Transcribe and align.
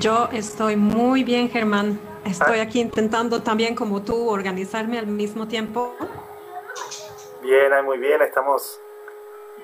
Yo 0.00 0.28
estoy 0.32 0.76
muy 0.76 1.24
bien, 1.24 1.50
Germán. 1.50 2.00
Estoy 2.24 2.60
aquí 2.60 2.80
intentando 2.80 3.42
también, 3.42 3.74
como 3.74 4.02
tú, 4.02 4.30
organizarme 4.30 4.98
al 4.98 5.06
mismo 5.06 5.46
tiempo. 5.46 5.94
Bien, 7.42 7.84
muy 7.84 7.98
bien. 7.98 8.22
Estamos 8.22 8.80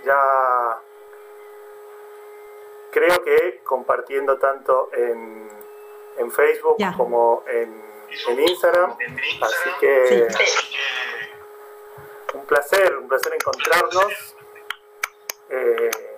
ya, 0.04 0.82
creo 2.90 3.22
que 3.22 3.60
compartiendo 3.64 4.38
tanto 4.38 4.90
en, 4.92 5.48
en 6.18 6.30
Facebook 6.30 6.76
como 6.96 7.42
en, 7.46 7.82
en, 8.28 8.40
Instagram. 8.40 8.96
Así 9.40 9.70
que 9.80 10.28
un 12.34 12.44
placer, 12.44 12.96
un 12.96 13.08
placer 13.08 13.34
encontrarnos. 13.34 14.36
Eh, 15.48 16.09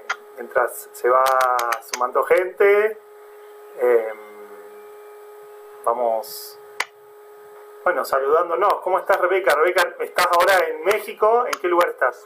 mientras 0.42 0.88
se 0.92 1.08
va 1.08 1.24
sumando 1.92 2.24
gente. 2.24 2.98
Em, 3.80 4.18
vamos, 5.84 6.58
bueno, 7.84 8.04
saludándonos. 8.04 8.80
¿Cómo 8.82 8.98
estás, 8.98 9.20
Rebeca? 9.20 9.54
Rebeca, 9.54 9.94
¿estás 10.00 10.26
ahora 10.26 10.58
en 10.66 10.84
México? 10.84 11.46
¿En 11.46 11.60
qué 11.60 11.68
lugar 11.68 11.90
estás? 11.90 12.24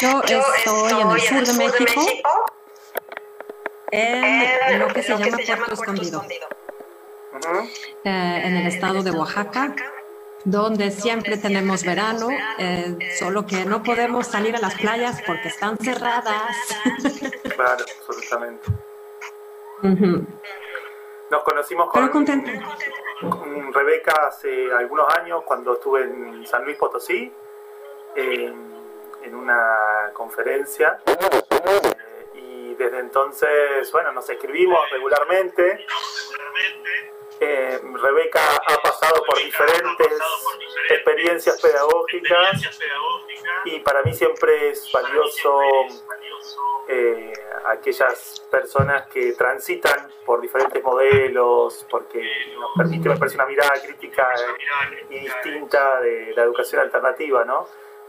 Yo 0.00 0.20
estoy, 0.20 1.00
en 1.00 1.10
el 1.10 1.20
sur, 1.20 1.46
de, 1.46 1.52
México, 1.54 2.02
en, 3.90 4.78
lo 4.80 4.88
que 4.88 5.02
se 5.02 5.16
llama 5.16 5.38
Puerto 5.56 5.72
Escondido, 5.72 6.22
eh, 8.04 8.42
en 8.44 8.56
el 8.56 8.66
estado 8.66 9.02
de 9.02 9.12
Oaxaca 9.12 9.74
donde 10.44 10.90
siempre 10.90 11.36
tenemos 11.36 11.84
verano, 11.84 12.28
eh, 12.58 12.96
solo 13.18 13.46
que 13.46 13.64
no 13.64 13.82
podemos 13.82 14.26
salir 14.26 14.54
a 14.56 14.60
las 14.60 14.74
playas 14.74 15.22
porque 15.26 15.48
están 15.48 15.76
cerradas. 15.78 16.56
Claro, 17.54 17.84
absolutamente. 17.98 18.68
Nos 21.30 21.42
conocimos 21.44 21.88
con, 21.90 22.26
Rebeca 23.72 24.26
hace 24.26 24.72
algunos 24.72 25.06
años 25.16 25.42
cuando 25.44 25.74
estuve 25.74 26.02
en 26.02 26.44
San 26.46 26.64
Luis 26.64 26.76
Potosí, 26.76 27.32
en 28.16 29.34
una 29.34 30.10
conferencia. 30.12 30.98
Eh, 31.06 32.26
y 32.34 32.74
desde 32.74 32.98
entonces, 32.98 33.90
bueno, 33.92 34.12
nos 34.12 34.28
escribimos 34.28 34.78
regularmente. 34.90 35.86
Eh, 37.40 37.80
Rebeca 38.02 38.56
ha 38.56 38.76
pasado 38.82 39.22
por 39.24 39.36
diferentes 39.38 40.18
experiencias 40.88 41.60
pedagógicas 41.60 42.78
y 43.64 43.80
para 43.80 44.02
mí 44.02 44.14
siempre 44.14 44.70
es 44.70 44.90
valioso 44.92 45.58
eh, 46.86 47.32
aquellas 47.66 48.46
personas 48.50 49.06
que 49.06 49.32
transitan 49.32 50.10
por 50.24 50.40
diferentes 50.40 50.82
modelos, 50.82 51.86
porque 51.90 52.22
nos 52.58 52.70
permite, 52.76 53.08
me 53.08 53.14
una 53.14 53.46
mirada 53.46 53.72
crítica 53.82 54.28
y 55.08 55.20
distinta 55.20 56.00
de 56.00 56.34
la 56.36 56.42
educación 56.42 56.82
alternativa, 56.82 57.44
¿no? 57.44 57.66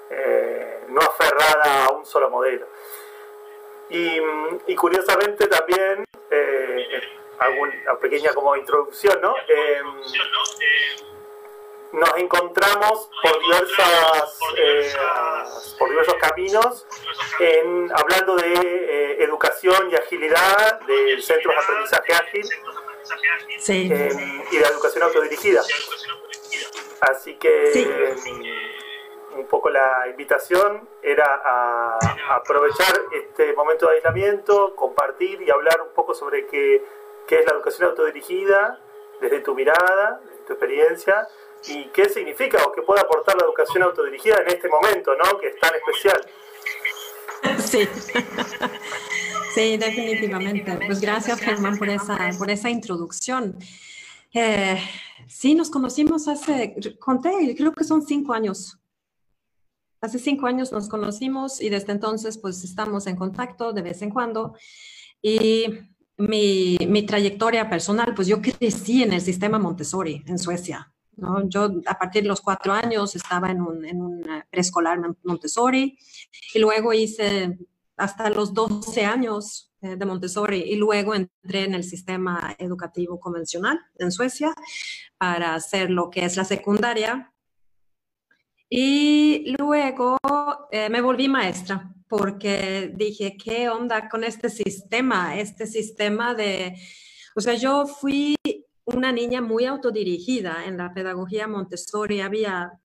Eh, 0.10 0.86
no 0.90 1.02
aferrada 1.02 1.86
a 1.86 1.92
un 1.92 2.06
solo 2.06 2.30
modelo. 2.30 2.68
Y, 3.90 4.76
curiosamente 4.76 5.48
también, 5.48 6.04
alguna 7.40 8.00
pequeña 8.02 8.34
como 8.34 8.56
introducción, 8.56 9.20
¿no? 9.22 9.36
nos 11.96 12.18
encontramos 12.18 13.10
por 13.22 13.40
diversas 13.42 14.40
eh, 14.58 14.94
por 15.80 15.90
diversos 15.90 16.16
caminos 16.16 16.86
en, 17.40 17.92
hablando 17.96 18.36
de 18.36 18.54
eh, 18.54 19.24
educación 19.24 19.90
y 19.92 19.96
agilidad 19.96 20.82
del 20.82 21.22
centro 21.22 21.52
de 21.52 21.58
aprendizaje 21.58 22.14
ágil 22.14 22.50
eh, 23.68 24.44
y 24.52 24.58
de 24.58 24.66
educación 24.66 25.04
autodirigida. 25.04 25.62
Así 27.02 27.36
que 27.36 28.16
un 29.36 29.48
poco 29.48 29.70
la 29.70 30.08
invitación 30.10 30.88
era 31.02 31.42
a, 31.44 32.00
aprovechar 32.36 32.94
este 33.12 33.54
momento 33.54 33.88
de 33.88 33.96
aislamiento 33.96 34.76
compartir 34.76 35.42
y 35.42 35.52
hablar 35.52 35.82
un 35.82 35.94
poco 35.94 36.14
sobre 36.14 36.48
qué, 36.48 36.84
qué 37.28 37.40
es 37.40 37.46
la 37.46 37.54
educación 37.54 37.90
autodirigida 37.90 38.80
desde 39.22 39.40
tu 39.40 39.56
mirada, 39.56 40.22
desde 40.24 40.44
tu 40.46 40.54
experiencia, 40.54 41.28
y 41.68 41.86
qué 41.86 42.10
significa 42.10 42.64
o 42.66 42.72
qué 42.72 42.82
puede 42.82 43.02
aportar 43.02 43.36
la 43.38 43.46
educación 43.46 43.84
autodirigida 43.84 44.38
en 44.42 44.50
este 44.50 44.70
momento, 44.70 45.12
¿no? 45.16 45.38
Que 45.40 45.48
es 45.48 45.60
tan 45.60 45.72
especial. 45.76 46.22
Sí, 47.60 47.88
sí, 49.54 49.78
definitivamente. 49.78 50.80
Pues 50.86 51.02
gracias, 51.02 51.40
Germán, 51.40 51.78
por 51.78 51.90
esa, 51.90 52.30
por 52.38 52.50
esa 52.50 52.70
introducción. 52.70 53.58
Eh, 54.34 54.78
sí, 55.28 55.56
nos 55.56 55.70
conocimos 55.70 56.28
hace, 56.28 56.76
conté, 57.00 57.56
creo 57.58 57.74
que 57.74 57.84
son 57.84 58.06
cinco 58.06 58.34
años. 58.34 58.78
Hace 60.02 60.20
cinco 60.20 60.46
años 60.46 60.72
nos 60.72 60.88
conocimos 60.88 61.62
y 61.62 61.70
desde 61.70 61.94
entonces 61.94 62.38
pues 62.38 62.64
estamos 62.64 63.08
en 63.08 63.16
contacto 63.16 63.74
de 63.74 63.82
vez 63.82 64.02
en 64.02 64.12
cuando. 64.12 64.56
Y 65.22 65.80
mi, 66.18 66.78
mi 66.88 67.04
trayectoria 67.04 67.70
personal, 67.70 68.14
pues 68.16 68.28
yo 68.28 68.42
crecí 68.42 69.04
en 69.04 69.14
el 69.14 69.22
sistema 69.22 69.60
Montessori 69.60 70.24
en 70.28 70.40
Suecia. 70.40 70.92
Yo 71.46 71.70
a 71.86 71.98
partir 71.98 72.24
de 72.24 72.28
los 72.28 72.42
cuatro 72.42 72.74
años 72.74 73.16
estaba 73.16 73.50
en 73.50 73.62
un, 73.62 73.86
en 73.86 74.02
un 74.02 74.24
preescolar 74.50 75.00
Montessori 75.24 75.98
y 76.54 76.60
luego 76.60 76.94
hice 76.94 77.58
hasta 77.96 78.30
los 78.30 78.54
12 78.54 79.06
años 79.06 79.72
eh, 79.82 79.96
de 79.96 80.06
Montessori 80.06 80.62
y 80.62 80.76
luego 80.76 81.16
entré 81.16 81.64
en 81.64 81.74
el 81.74 81.84
sistema 81.84 82.56
educativo 82.58 83.20
convencional 83.20 83.80
en 83.98 84.12
Suecia 84.12 84.54
para 85.18 85.56
hacer 85.56 85.90
lo 85.90 86.10
que 86.10 86.26
es 86.26 86.36
la 86.36 86.44
secundaria. 86.44 87.34
Y 88.70 89.56
luego 89.60 90.18
eh, 90.72 90.90
me 90.90 91.02
volví 91.02 91.28
maestra 91.28 91.92
porque 92.08 92.92
dije, 92.96 93.38
¿qué 93.38 93.70
onda 93.70 94.10
con 94.10 94.24
este 94.24 94.50
sistema? 94.50 95.38
Este 95.38 95.68
sistema 95.68 96.34
de, 96.34 96.76
o 97.36 97.42
sea, 97.42 97.54
yo 97.56 97.86
fui 97.86 98.36
una 98.86 99.12
niña 99.12 99.42
muy 99.42 99.66
autodirigida 99.66 100.66
en 100.66 100.78
la 100.78 100.94
pedagogía 100.94 101.48
Montessori, 101.48 102.22
había 102.22 102.80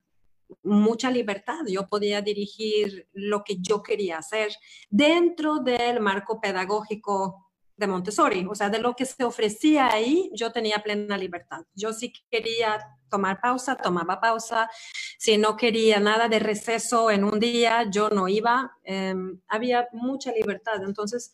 mucha 0.63 1.09
libertad, 1.11 1.61
yo 1.67 1.87
podía 1.87 2.21
dirigir 2.21 3.07
lo 3.13 3.43
que 3.43 3.57
yo 3.59 3.81
quería 3.81 4.17
hacer 4.17 4.51
dentro 4.89 5.59
del 5.59 5.99
marco 5.99 6.41
pedagógico 6.41 7.50
de 7.81 7.87
Montessori, 7.87 8.45
o 8.49 8.55
sea, 8.55 8.69
de 8.69 8.79
lo 8.79 8.95
que 8.95 9.05
se 9.05 9.23
ofrecía 9.25 9.91
ahí, 9.91 10.31
yo 10.33 10.51
tenía 10.53 10.77
plena 10.79 11.17
libertad. 11.17 11.63
Yo 11.73 11.91
sí 11.91 12.13
quería 12.29 12.79
tomar 13.09 13.41
pausa, 13.41 13.75
tomaba 13.75 14.21
pausa. 14.21 14.69
Si 15.17 15.37
no 15.37 15.57
quería 15.57 15.99
nada 15.99 16.29
de 16.29 16.39
receso 16.39 17.11
en 17.11 17.25
un 17.25 17.39
día, 17.39 17.89
yo 17.91 18.09
no 18.09 18.27
iba. 18.27 18.77
Em, 18.83 19.41
había 19.47 19.89
mucha 19.91 20.31
libertad. 20.31 20.81
Entonces, 20.85 21.33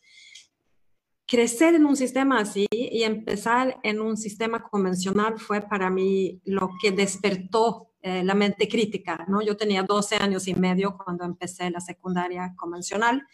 crecer 1.27 1.75
en 1.75 1.85
un 1.85 1.95
sistema 1.95 2.39
así 2.39 2.65
y 2.71 3.03
empezar 3.03 3.77
en 3.83 4.01
un 4.01 4.17
sistema 4.17 4.63
convencional 4.63 5.37
fue 5.37 5.61
para 5.61 5.89
mí 5.89 6.41
lo 6.45 6.71
que 6.81 6.91
despertó 6.91 7.91
eh, 8.01 8.23
la 8.23 8.33
mente 8.33 8.67
crítica, 8.67 9.25
¿no? 9.27 9.41
Yo 9.41 9.57
tenía 9.57 9.83
12 9.83 10.15
años 10.15 10.47
y 10.47 10.55
medio 10.55 10.97
cuando 10.97 11.25
empecé 11.25 11.69
la 11.69 11.81
secundaria 11.81 12.53
convencional 12.55 13.27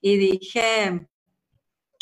y 0.00 0.16
dije, 0.16 1.08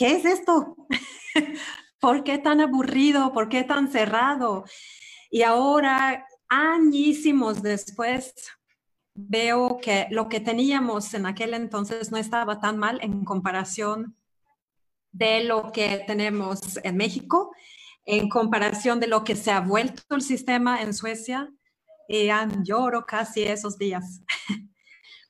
¿qué 0.02 0.16
es 0.16 0.24
esto? 0.24 0.76
¿Por 2.00 2.24
qué 2.24 2.38
tan 2.38 2.60
aburrido? 2.60 3.32
¿Por 3.32 3.48
qué 3.48 3.62
tan 3.62 3.86
cerrado? 3.86 4.64
Y 5.30 5.42
ahora, 5.42 6.26
añísimos 6.48 7.62
después, 7.62 8.34
veo 9.14 9.78
que 9.80 10.08
lo 10.10 10.28
que 10.28 10.40
teníamos 10.40 11.14
en 11.14 11.24
aquel 11.26 11.54
entonces 11.54 12.10
no 12.10 12.16
estaba 12.16 12.58
tan 12.58 12.78
mal 12.78 12.98
en 13.00 13.24
comparación 13.24 14.16
de 15.12 15.44
lo 15.44 15.70
que 15.70 16.02
tenemos 16.04 16.80
en 16.82 16.96
México 16.96 17.52
en 18.04 18.28
comparación 18.28 18.98
de 18.98 19.06
lo 19.06 19.22
que 19.22 19.36
se 19.36 19.52
ha 19.52 19.60
vuelto 19.60 20.02
el 20.16 20.22
sistema 20.22 20.82
en 20.82 20.94
Suecia. 20.94 21.48
Y 22.08 22.28
lloro 22.64 23.06
casi 23.06 23.44
esos 23.44 23.78
días, 23.78 24.20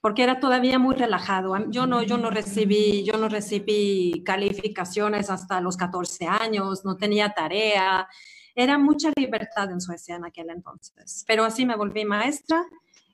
porque 0.03 0.25
era 0.25 0.41
todavía 0.41 0.81
muy 0.81 0.97
relajado. 0.97 1.55
Yo 1.71 1.87
no, 1.87 2.03
yo 2.03 2.19
no 2.19 2.29
recibí, 2.31 3.05
yo 3.05 3.17
no 3.17 3.29
recibí 3.29 4.23
calificaciones 4.27 5.31
hasta 5.31 5.61
los 5.61 5.77
14 5.77 6.27
años, 6.27 6.85
no 6.85 6.97
tenía 6.97 7.31
tarea. 7.31 8.09
Era 8.57 8.79
mucha 8.79 9.13
libertad 9.17 9.71
en 9.71 9.81
Suecia 9.81 10.17
en 10.17 10.25
aquel 10.25 10.51
entonces. 10.51 11.25
Pero 11.29 11.45
así 11.45 11.65
me 11.65 11.77
volví 11.77 12.05
maestra 12.05 12.67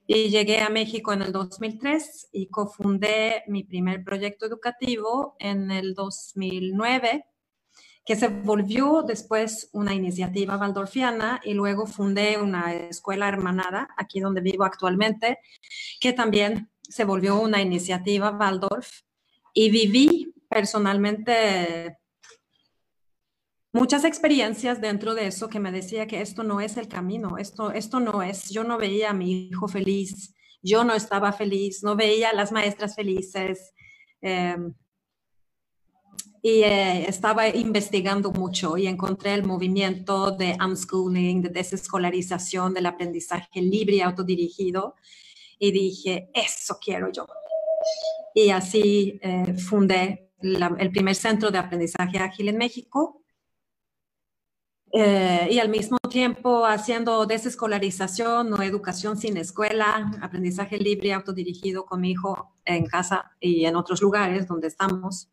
y 0.06 0.30
llegué 0.30 0.60
a 0.60 0.70
México 0.70 1.12
en 1.12 1.20
el 1.20 1.30
2003 1.30 2.30
y 2.32 2.46
cofundé 2.46 3.42
mi 3.48 3.64
primer 3.64 4.02
proyecto 4.02 4.46
educativo 4.46 5.36
en 5.38 5.70
el 5.70 5.92
2009, 5.92 7.26
que 8.06 8.16
se 8.16 8.28
volvió 8.28 9.02
después 9.02 9.68
una 9.74 9.92
iniciativa 9.92 10.56
valdorfiana 10.56 11.42
y 11.44 11.52
luego 11.52 11.84
fundé 11.84 12.38
una 12.38 12.74
escuela 12.74 13.28
hermanada 13.28 13.90
aquí 13.98 14.20
donde 14.20 14.40
vivo 14.40 14.64
actualmente, 14.64 15.40
que 16.00 16.14
también 16.14 16.70
se 16.88 17.04
volvió 17.04 17.40
una 17.40 17.60
iniciativa 17.62 18.30
Waldorf 18.30 19.02
y 19.54 19.70
viví 19.70 20.34
personalmente 20.48 21.98
muchas 23.72 24.04
experiencias 24.04 24.80
dentro 24.80 25.14
de 25.14 25.26
eso 25.26 25.48
que 25.48 25.60
me 25.60 25.72
decía 25.72 26.06
que 26.06 26.20
esto 26.20 26.42
no 26.42 26.60
es 26.60 26.76
el 26.76 26.88
camino, 26.88 27.38
esto, 27.38 27.70
esto 27.70 28.00
no 28.00 28.22
es, 28.22 28.50
yo 28.50 28.64
no 28.64 28.78
veía 28.78 29.10
a 29.10 29.14
mi 29.14 29.48
hijo 29.48 29.68
feliz, 29.68 30.34
yo 30.62 30.84
no 30.84 30.94
estaba 30.94 31.32
feliz, 31.32 31.82
no 31.82 31.94
veía 31.96 32.30
a 32.30 32.34
las 32.34 32.52
maestras 32.52 32.94
felices. 32.94 33.72
Em, 34.20 34.74
y 36.42 36.62
eh, 36.62 37.08
estaba 37.08 37.48
investigando 37.48 38.30
mucho 38.30 38.76
y 38.76 38.86
encontré 38.86 39.34
el 39.34 39.44
movimiento 39.44 40.30
de 40.30 40.56
unschooling, 40.64 41.42
de 41.42 41.48
desescolarización, 41.48 42.74
del 42.74 42.86
aprendizaje 42.86 43.60
libre 43.60 43.96
y 43.96 44.00
autodirigido. 44.00 44.94
Y 45.58 45.72
dije, 45.72 46.30
eso 46.34 46.78
quiero 46.80 47.10
yo. 47.10 47.26
Y 48.34 48.50
así 48.50 49.18
eh, 49.22 49.54
fundé 49.54 50.30
el 50.40 50.90
primer 50.90 51.14
centro 51.14 51.50
de 51.50 51.58
aprendizaje 51.58 52.18
ágil 52.18 52.48
en 52.48 52.58
México. 52.58 53.22
Eh, 54.92 55.48
y 55.50 55.58
al 55.58 55.68
mismo 55.68 55.98
tiempo 56.08 56.64
haciendo 56.64 57.26
desescolarización 57.26 58.52
o 58.54 58.62
educación 58.62 59.18
sin 59.18 59.36
escuela, 59.36 60.10
aprendizaje 60.22 60.78
libre 60.78 61.12
autodirigido 61.12 61.84
con 61.84 62.00
mi 62.00 62.12
hijo 62.12 62.54
en 62.64 62.86
casa 62.86 63.32
y 63.38 63.66
en 63.66 63.76
otros 63.76 64.00
lugares 64.00 64.46
donde 64.46 64.68
estamos. 64.68 65.28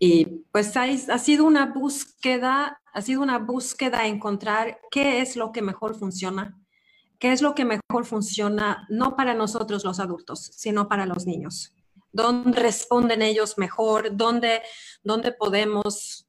Y 0.00 0.24
pues 0.52 0.76
ha, 0.76 0.84
ha, 0.84 1.18
sido 1.18 1.44
una 1.44 1.66
búsqueda, 1.66 2.80
ha 2.92 3.02
sido 3.02 3.20
una 3.22 3.38
búsqueda 3.38 4.06
encontrar 4.06 4.80
qué 4.90 5.20
es 5.20 5.36
lo 5.36 5.52
que 5.52 5.62
mejor 5.62 5.96
funciona, 5.96 6.58
qué 7.18 7.32
es 7.32 7.42
lo 7.42 7.54
que 7.54 7.64
mejor 7.64 8.04
funciona, 8.04 8.86
no 8.88 9.16
para 9.16 9.34
nosotros 9.34 9.84
los 9.84 10.00
adultos, 10.00 10.50
sino 10.54 10.88
para 10.88 11.06
los 11.06 11.26
niños. 11.26 11.74
¿Dónde 12.12 12.60
responden 12.60 13.22
ellos 13.22 13.58
mejor? 13.58 14.16
¿Dónde, 14.16 14.62
dónde 15.02 15.32
podemos 15.32 16.26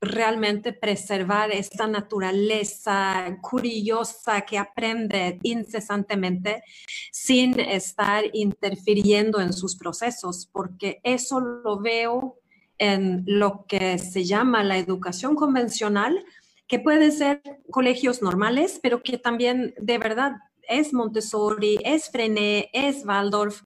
realmente 0.00 0.72
preservar 0.72 1.50
esta 1.50 1.86
naturaleza 1.86 3.36
curiosa 3.42 4.42
que 4.42 4.56
aprende 4.56 5.38
incesantemente 5.42 6.62
sin 7.10 7.58
estar 7.58 8.24
interfiriendo 8.32 9.40
en 9.40 9.52
sus 9.52 9.76
procesos? 9.76 10.48
Porque 10.50 11.00
eso 11.02 11.40
lo 11.40 11.80
veo 11.80 12.38
en 12.78 13.24
lo 13.26 13.66
que 13.66 13.98
se 13.98 14.24
llama 14.24 14.62
la 14.62 14.78
educación 14.78 15.34
convencional, 15.34 16.24
que 16.68 16.78
puede 16.78 17.10
ser 17.10 17.42
colegios 17.70 18.22
normales, 18.22 18.78
pero 18.82 19.02
que 19.02 19.18
también 19.18 19.74
de 19.78 19.98
verdad 19.98 20.32
es 20.68 20.92
Montessori, 20.92 21.78
es 21.82 22.10
Frené, 22.10 22.68
es 22.72 23.04
Waldorf, 23.06 23.62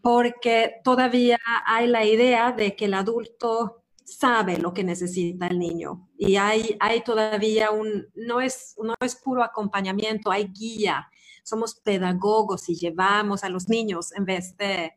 porque 0.00 0.76
todavía 0.84 1.38
hay 1.66 1.88
la 1.88 2.04
idea 2.04 2.52
de 2.52 2.76
que 2.76 2.84
el 2.84 2.94
adulto 2.94 3.82
sabe 4.04 4.58
lo 4.58 4.72
que 4.72 4.84
necesita 4.84 5.46
el 5.48 5.58
niño 5.58 6.08
y 6.16 6.36
hay, 6.36 6.76
hay 6.78 7.02
todavía 7.02 7.70
un, 7.70 8.06
no 8.14 8.40
es, 8.40 8.76
no 8.82 8.94
es 9.00 9.16
puro 9.16 9.42
acompañamiento, 9.42 10.30
hay 10.30 10.44
guía, 10.44 11.08
somos 11.42 11.74
pedagogos 11.74 12.68
y 12.68 12.76
llevamos 12.76 13.42
a 13.42 13.48
los 13.48 13.68
niños 13.68 14.12
en 14.12 14.24
vez 14.24 14.56
de, 14.56 14.92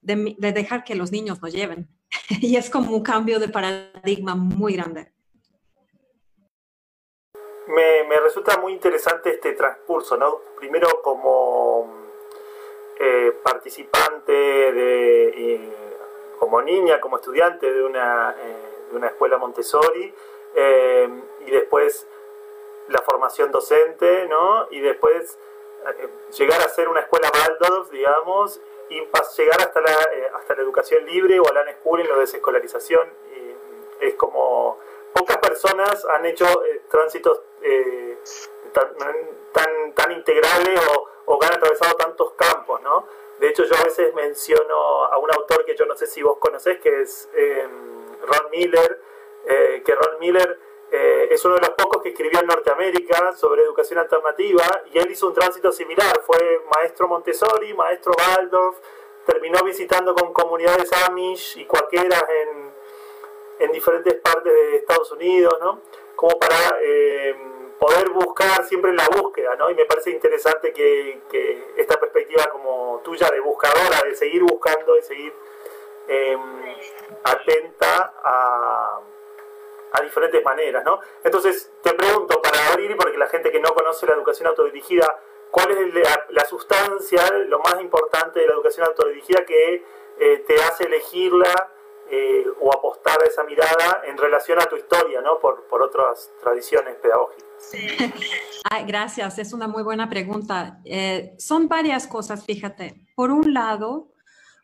de 0.00 0.52
dejar 0.52 0.84
que 0.84 0.96
los 0.96 1.12
niños 1.12 1.40
nos 1.40 1.52
lleven. 1.52 1.88
y 2.40 2.56
es 2.56 2.70
como 2.70 2.96
un 2.96 3.02
cambio 3.02 3.38
de 3.38 3.48
paradigma 3.48 4.34
muy 4.34 4.72
grande. 4.74 5.12
Me, 7.68 8.18
resulta 8.20 8.56
muy 8.56 8.72
interesante 8.72 9.30
este 9.30 9.52
transcurso, 9.52 10.16
¿no? 10.16 10.40
Primero 10.56 11.02
como 11.02 11.92
eh, 12.98 13.38
participante, 13.42 14.32
de, 14.32 15.28
eh, 15.28 15.72
como 16.38 16.62
niña, 16.62 16.98
como 16.98 17.18
estudiante 17.18 17.70
de 17.70 17.84
una, 17.84 18.34
eh, 18.40 18.86
de 18.90 18.96
una 18.96 19.08
escuela 19.08 19.36
Montessori, 19.36 20.14
y 21.46 21.50
después 21.50 22.08
la 22.88 23.02
formación 23.02 23.52
docente, 23.52 24.26
¿no? 24.28 24.66
Y 24.70 24.80
después 24.80 25.38
llegar 26.36 26.60
a 26.62 26.68
ser 26.68 26.88
una 26.88 27.00
escuela 27.00 27.30
Waldorf, 27.32 27.90
digamos, 27.90 28.60
y 28.88 29.00
llegar 29.36 29.60
hasta 29.60 29.80
la, 29.80 29.94
hasta 30.34 30.54
la 30.56 30.62
educación 30.62 31.04
libre 31.04 31.38
o 31.38 31.46
a 31.48 31.52
la 31.52 31.72
schooling 31.74 32.10
o 32.10 32.18
desescolarización. 32.18 33.08
Y 33.36 34.04
es 34.06 34.14
como 34.14 34.78
pocas 35.12 35.36
personas 35.36 36.04
han 36.06 36.24
hecho 36.26 36.46
tránsitos 36.88 37.42
eh, 37.62 38.18
tan, 38.72 39.92
tan, 39.94 40.12
integrales 40.12 40.80
o, 40.88 41.08
o, 41.26 41.42
han 41.42 41.54
atravesado 41.54 41.94
tantos 41.96 42.32
campos, 42.32 42.80
¿no? 42.82 43.06
De 43.38 43.48
hecho, 43.48 43.64
yo 43.64 43.76
a 43.76 43.84
veces 43.84 44.14
menciono 44.14 45.04
a 45.04 45.18
un 45.18 45.30
autor 45.30 45.64
que 45.64 45.76
yo 45.76 45.86
no 45.86 45.96
sé 45.96 46.06
si 46.06 46.22
vos 46.22 46.38
conocés, 46.38 46.80
que 46.80 47.02
es 47.02 47.28
Ron 48.22 48.50
Miller, 48.50 49.00
que 49.84 49.94
Ron 49.94 50.18
Miller 50.18 50.58
eh, 50.90 51.28
es 51.30 51.44
uno 51.44 51.56
de 51.56 51.60
los 51.60 51.70
pocos 51.70 52.02
que 52.02 52.10
escribió 52.10 52.40
en 52.40 52.46
Norteamérica 52.46 53.32
sobre 53.32 53.62
educación 53.62 53.98
alternativa 53.98 54.64
y 54.92 54.98
él 54.98 55.10
hizo 55.10 55.26
un 55.26 55.34
tránsito 55.34 55.70
similar. 55.70 56.22
Fue 56.24 56.62
maestro 56.74 57.08
Montessori, 57.08 57.74
maestro 57.74 58.12
Waldorf, 58.18 58.78
terminó 59.26 59.62
visitando 59.64 60.14
con 60.14 60.32
comunidades 60.32 60.90
Amish 61.06 61.58
y 61.58 61.66
cuaqueras 61.66 62.24
en, 62.28 62.67
en 63.58 63.72
diferentes 63.72 64.14
partes 64.14 64.52
de 64.52 64.76
Estados 64.76 65.10
Unidos, 65.12 65.54
¿no? 65.60 65.82
Como 66.16 66.38
para 66.38 66.78
eh, 66.80 67.34
poder 67.78 68.10
buscar 68.10 68.64
siempre 68.64 68.92
la 68.92 69.08
búsqueda, 69.08 69.56
¿no? 69.56 69.70
Y 69.70 69.74
me 69.74 69.84
parece 69.84 70.10
interesante 70.10 70.72
que, 70.72 71.20
esta 71.76 71.98
perspectiva 71.98 72.46
como 72.50 73.00
tuya 73.04 73.30
de 73.30 73.40
buscadora, 73.40 74.02
de 74.04 74.14
seguir 74.14 74.42
buscando, 74.42 74.96
y 74.96 75.02
seguir 75.02 75.32
eh, 76.08 76.36
atenta 77.24 78.14
a 78.22 79.00
a 79.92 80.02
diferentes 80.02 80.42
maneras, 80.44 80.84
¿no? 80.84 81.00
Entonces, 81.24 81.72
te 81.82 81.92
pregunto, 81.94 82.40
para 82.42 82.72
abrir, 82.72 82.96
porque 82.96 83.16
la 83.16 83.28
gente 83.28 83.50
que 83.50 83.60
no 83.60 83.70
conoce 83.70 84.06
la 84.06 84.14
educación 84.14 84.48
autodirigida, 84.48 85.20
¿cuál 85.50 85.70
es 85.70 85.94
la, 86.30 86.44
sustancia, 86.44 87.22
lo 87.46 87.58
más 87.60 87.80
importante 87.80 88.40
de 88.40 88.46
la 88.46 88.54
educación 88.54 88.86
autodirigida 88.86 89.44
que 89.44 89.84
eh, 90.18 90.44
te 90.46 90.54
hace 90.62 90.84
elegirla 90.84 91.72
eh, 92.10 92.44
o 92.60 92.72
apostar 92.72 93.18
esa 93.26 93.44
mirada 93.44 94.02
en 94.06 94.16
relación 94.16 94.60
a 94.60 94.66
tu 94.66 94.76
historia, 94.76 95.20
¿no? 95.20 95.38
Por, 95.38 95.66
por 95.68 95.82
otras 95.82 96.30
tradiciones 96.42 96.96
pedagógicas. 96.96 97.48
Sí. 97.58 97.78
gracias, 98.86 99.38
es 99.38 99.52
una 99.52 99.68
muy 99.68 99.82
buena 99.82 100.08
pregunta. 100.08 100.80
Eh, 100.84 101.34
son 101.38 101.68
varias 101.68 102.06
cosas, 102.06 102.44
fíjate. 102.44 103.06
Por 103.14 103.30
un 103.30 103.52
lado, 103.52 104.12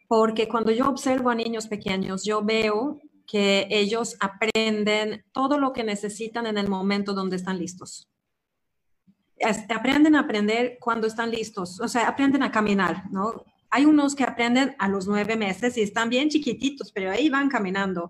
porque 0.09 0.49
cuando 0.49 0.71
yo 0.71 0.89
observo 0.89 1.31
a 1.31 1.35
niños 1.35 1.67
pequeños, 1.67 2.25
yo 2.25 2.43
veo 2.43 3.01
que 3.27 3.67
ellos 3.71 4.17
aprenden 4.21 5.25
todo 5.33 5.59
lo 5.59 5.73
que 5.73 5.85
necesitan 5.85 6.47
en 6.47 6.59
el 6.59 6.69
momento 6.69 7.15
donde 7.15 7.37
están 7.37 7.59
listos. 7.59 8.09
Aprenden 9.69 10.15
a 10.15 10.21
aprender 10.21 10.79
cuando 10.81 11.07
están 11.07 11.31
listos, 11.31 11.81
o 11.81 11.89
sea, 11.89 12.09
aprenden 12.09 12.43
a 12.43 12.51
caminar, 12.51 13.11
¿no? 13.11 13.45
Hay 13.75 13.87
unos 13.87 14.15
que 14.15 14.23
aprenden 14.23 14.77
a 14.79 14.87
los 14.87 15.09
nueve 15.09 15.35
meses 15.35 15.77
y 15.77 15.83
están 15.83 16.09
bien 16.09 16.29
chiquititos, 16.29 16.93
pero 16.93 17.11
ahí 17.11 17.29
van 17.29 17.49
caminando. 17.49 18.09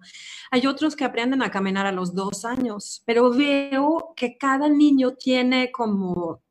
Hay 0.51 0.67
otros 0.67 0.95
que 0.95 1.05
aprenden 1.05 1.43
a 1.43 1.51
caminar 1.51 1.87
a 1.87 1.93
los 1.93 2.15
dos 2.15 2.45
años, 2.45 3.03
pero 3.07 3.31
veo 3.31 4.13
que 4.15 4.37
cada 4.37 4.69
niño 4.69 5.15
tiene 5.15 5.73
como, 5.73 6.43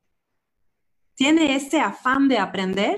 tiene 1.14 1.56
ese 1.56 1.80
afán 1.80 2.28
de 2.28 2.40
aprender 2.40 2.98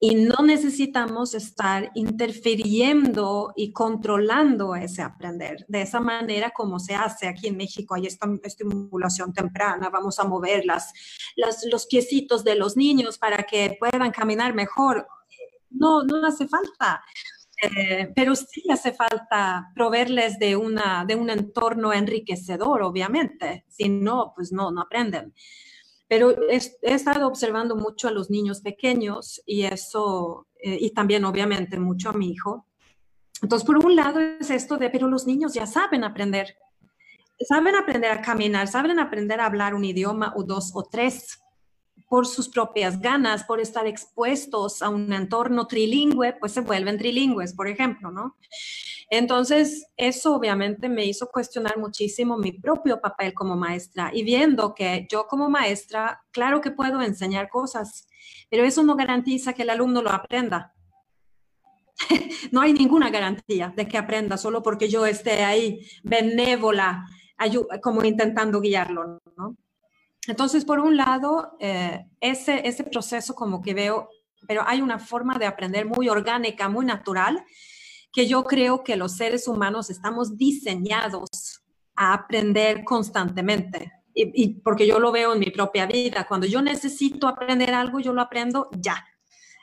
y 0.00 0.16
no 0.16 0.42
necesitamos 0.44 1.34
estar 1.34 1.92
interfiriendo 1.94 3.52
y 3.54 3.70
controlando 3.70 4.74
ese 4.74 5.02
aprender. 5.02 5.64
De 5.68 5.82
esa 5.82 6.00
manera 6.00 6.50
como 6.50 6.80
se 6.80 6.96
hace 6.96 7.28
aquí 7.28 7.46
en 7.46 7.56
México, 7.56 7.94
hay 7.94 8.06
esta 8.06 8.26
estimulación 8.42 9.32
temprana, 9.32 9.90
vamos 9.90 10.18
a 10.18 10.24
mover 10.24 10.64
las, 10.64 10.92
los 11.70 11.86
piecitos 11.86 12.42
de 12.42 12.56
los 12.56 12.76
niños 12.76 13.16
para 13.16 13.44
que 13.44 13.76
puedan 13.78 14.10
caminar 14.10 14.54
mejor. 14.54 15.06
No, 15.70 16.02
no 16.02 16.26
hace 16.26 16.46
falta. 16.48 17.02
Eh, 17.62 18.10
pero 18.14 18.34
sí 18.34 18.64
hace 18.70 18.92
falta 18.92 19.70
proveerles 19.74 20.38
de, 20.38 20.56
una, 20.56 21.04
de 21.06 21.14
un 21.14 21.28
entorno 21.28 21.92
enriquecedor, 21.92 22.82
obviamente. 22.82 23.64
Si 23.68 23.88
no, 23.88 24.32
pues 24.34 24.52
no, 24.52 24.70
no 24.70 24.82
aprenden. 24.82 25.34
Pero 26.08 26.34
he, 26.48 26.58
estado 26.82 27.26
observando 27.28 27.76
mucho 27.76 28.08
a 28.08 28.10
los 28.10 28.30
niños 28.30 28.62
pequeños 28.62 29.40
y 29.46 29.62
eso, 29.62 30.48
eh, 30.62 30.78
y 30.80 30.90
también 30.90 31.24
obviamente 31.24 31.78
mucho 31.78 32.10
a 32.10 32.14
mi 32.14 32.30
hijo. 32.30 32.66
Entonces, 33.42 33.66
por 33.66 33.78
un 33.78 33.94
lado 33.94 34.20
es 34.20 34.50
esto 34.50 34.76
de, 34.76 34.90
pero 34.90 35.06
los 35.08 35.26
niños 35.26 35.54
ya 35.54 35.66
saben 35.66 36.02
aprender. 36.02 36.56
Saben 37.38 37.74
aprender 37.74 38.10
a 38.10 38.20
caminar, 38.20 38.68
saben 38.68 38.98
aprender 38.98 39.40
a 39.40 39.46
hablar 39.46 39.74
un 39.74 39.84
idioma 39.84 40.32
o 40.36 40.42
dos 40.42 40.72
o 40.74 40.82
tres. 40.82 41.40
Por 42.10 42.26
sus 42.26 42.48
propias 42.48 43.00
ganas, 43.00 43.44
por 43.44 43.60
estar 43.60 43.86
expuestos 43.86 44.82
a 44.82 44.88
un 44.88 45.12
entorno 45.12 45.68
trilingüe, 45.68 46.32
pues 46.40 46.50
se 46.50 46.60
vuelven 46.60 46.98
trilingües, 46.98 47.54
por 47.54 47.68
ejemplo, 47.68 48.10
¿no? 48.10 48.36
Entonces, 49.10 49.86
eso 49.96 50.34
obviamente 50.34 50.88
me 50.88 51.04
hizo 51.04 51.28
cuestionar 51.28 51.78
muchísimo 51.78 52.36
mi 52.36 52.50
propio 52.50 53.00
papel 53.00 53.32
como 53.32 53.56
maestra 53.56 54.10
y 54.12 54.24
viendo 54.24 54.74
que 54.74 55.06
yo 55.08 55.28
como 55.28 55.48
maestra, 55.48 56.20
claro 56.32 56.60
que 56.60 56.72
puedo 56.72 57.00
enseñar 57.00 57.48
cosas, 57.48 58.08
pero 58.50 58.64
eso 58.64 58.82
no 58.82 58.96
garantiza 58.96 59.52
que 59.52 59.62
el 59.62 59.70
alumno 59.70 60.02
lo 60.02 60.10
aprenda. 60.10 60.74
no 62.50 62.60
hay 62.60 62.72
ninguna 62.72 63.10
garantía 63.10 63.72
de 63.76 63.86
que 63.86 63.98
aprenda 63.98 64.36
solo 64.36 64.64
porque 64.64 64.88
yo 64.88 65.06
esté 65.06 65.44
ahí 65.44 65.86
benévola, 66.02 67.06
como 67.80 68.02
intentando 68.02 68.60
guiarlo, 68.60 69.20
¿no? 69.36 69.56
Entonces, 70.26 70.64
por 70.64 70.80
un 70.80 70.96
lado, 70.96 71.56
eh, 71.60 72.06
ese, 72.20 72.66
ese 72.66 72.84
proceso 72.84 73.34
como 73.34 73.62
que 73.62 73.74
veo, 73.74 74.08
pero 74.46 74.62
hay 74.66 74.82
una 74.82 74.98
forma 74.98 75.38
de 75.38 75.46
aprender 75.46 75.86
muy 75.86 76.08
orgánica, 76.08 76.68
muy 76.68 76.84
natural, 76.84 77.44
que 78.12 78.26
yo 78.26 78.44
creo 78.44 78.82
que 78.82 78.96
los 78.96 79.16
seres 79.16 79.48
humanos 79.48 79.88
estamos 79.90 80.36
diseñados 80.36 81.62
a 81.96 82.12
aprender 82.12 82.84
constantemente. 82.84 83.92
Y, 84.14 84.42
y, 84.42 84.54
porque 84.60 84.86
yo 84.86 84.98
lo 84.98 85.12
veo 85.12 85.32
en 85.32 85.38
mi 85.38 85.50
propia 85.50 85.86
vida. 85.86 86.26
Cuando 86.26 86.46
yo 86.46 86.60
necesito 86.60 87.28
aprender 87.28 87.72
algo, 87.72 88.00
yo 88.00 88.12
lo 88.12 88.20
aprendo 88.20 88.68
ya. 88.76 89.06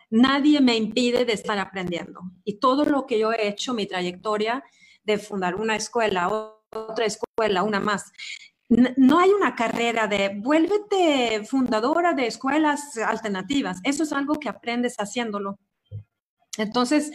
Nadie 0.10 0.62
me 0.62 0.78
impide 0.78 1.26
de 1.26 1.34
estar 1.34 1.60
aprendiendo. 1.60 2.22
Y 2.46 2.60
todo 2.60 2.86
lo 2.86 3.06
que 3.06 3.20
yo 3.20 3.34
he 3.34 3.48
hecho, 3.48 3.74
mi 3.74 3.86
trayectoria 3.86 4.64
de 5.04 5.18
fundar 5.18 5.56
una 5.56 5.76
escuela, 5.76 6.30
otra 6.72 7.06
escuela, 7.06 7.64
una 7.64 7.80
más, 7.80 8.12
no 8.70 9.20
hay 9.20 9.30
una 9.30 9.56
carrera 9.56 10.08
de 10.08 10.34
vuélvete 10.36 11.46
fundadora 11.46 12.14
de 12.14 12.28
escuelas 12.28 12.98
alternativas. 12.98 13.80
Eso 13.84 14.04
es 14.04 14.12
algo 14.12 14.36
que 14.36 14.50
aprendes 14.50 14.96
haciéndolo. 14.98 15.58
Entonces, 16.58 17.12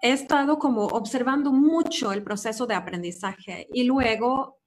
he 0.00 0.12
estado 0.12 0.58
como 0.58 0.86
observando 0.86 1.52
mucho 1.52 2.12
el 2.12 2.22
proceso 2.22 2.66
de 2.66 2.74
aprendizaje 2.74 3.66
y 3.72 3.84
luego 3.84 4.58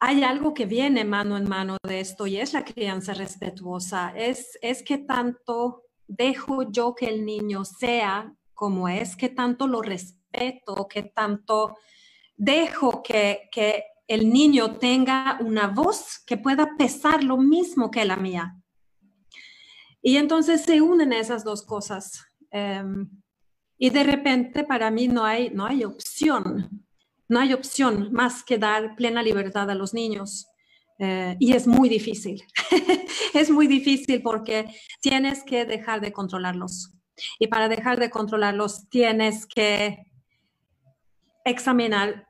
hay 0.00 0.22
algo 0.22 0.52
que 0.52 0.66
viene 0.66 1.04
mano 1.04 1.38
en 1.38 1.48
mano 1.48 1.78
de 1.82 2.00
esto 2.00 2.26
y 2.26 2.36
es 2.36 2.52
la 2.52 2.64
crianza 2.64 3.14
respetuosa. 3.14 4.12
Es, 4.14 4.58
es 4.60 4.82
que 4.82 4.98
tanto 4.98 5.84
dejo 6.06 6.70
yo 6.70 6.94
que 6.94 7.06
el 7.06 7.24
niño 7.24 7.64
sea 7.64 8.30
como 8.52 8.88
es, 8.88 9.16
que 9.16 9.30
tanto 9.30 9.66
lo 9.66 9.80
respeto, 9.80 10.86
que 10.88 11.04
tanto 11.04 11.78
dejo 12.36 13.02
que, 13.02 13.48
que 13.50 13.84
el 14.06 14.30
niño 14.30 14.76
tenga 14.78 15.38
una 15.40 15.68
voz 15.68 16.22
que 16.26 16.36
pueda 16.36 16.76
pesar 16.76 17.24
lo 17.24 17.36
mismo 17.36 17.90
que 17.90 18.04
la 18.04 18.16
mía. 18.16 18.56
Y 20.02 20.18
entonces 20.18 20.62
se 20.62 20.82
unen 20.82 21.12
esas 21.12 21.44
dos 21.44 21.62
cosas. 21.62 22.26
Em, 22.50 23.08
y 23.78 23.90
de 23.90 24.04
repente 24.04 24.64
para 24.64 24.90
mí 24.90 25.08
no 25.08 25.24
hay, 25.24 25.50
no 25.50 25.66
hay 25.66 25.84
opción, 25.84 26.86
no 27.28 27.40
hay 27.40 27.52
opción 27.54 28.12
más 28.12 28.44
que 28.44 28.58
dar 28.58 28.94
plena 28.96 29.22
libertad 29.22 29.70
a 29.70 29.74
los 29.74 29.94
niños. 29.94 30.46
Eh, 30.98 31.36
y 31.40 31.54
es 31.54 31.66
muy 31.66 31.88
difícil. 31.88 32.42
es 33.34 33.50
muy 33.50 33.66
difícil 33.66 34.22
porque 34.22 34.66
tienes 35.00 35.42
que 35.42 35.64
dejar 35.64 36.00
de 36.00 36.12
controlarlos. 36.12 36.92
Y 37.38 37.46
para 37.46 37.68
dejar 37.68 37.98
de 37.98 38.10
controlarlos 38.10 38.88
tienes 38.90 39.46
que 39.46 40.04
examinar 41.44 42.28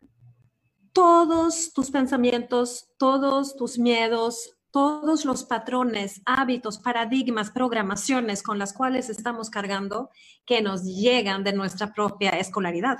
todos 0.94 1.72
tus 1.74 1.90
pensamientos, 1.90 2.88
todos 2.98 3.56
tus 3.56 3.78
miedos, 3.78 4.56
todos 4.70 5.24
los 5.24 5.44
patrones, 5.44 6.22
hábitos, 6.24 6.78
paradigmas, 6.78 7.50
programaciones 7.50 8.42
con 8.42 8.58
las 8.58 8.72
cuales 8.72 9.10
estamos 9.10 9.50
cargando 9.50 10.10
que 10.46 10.62
nos 10.62 10.84
llegan 10.84 11.44
de 11.44 11.52
nuestra 11.52 11.92
propia 11.92 12.30
escolaridad. 12.30 12.98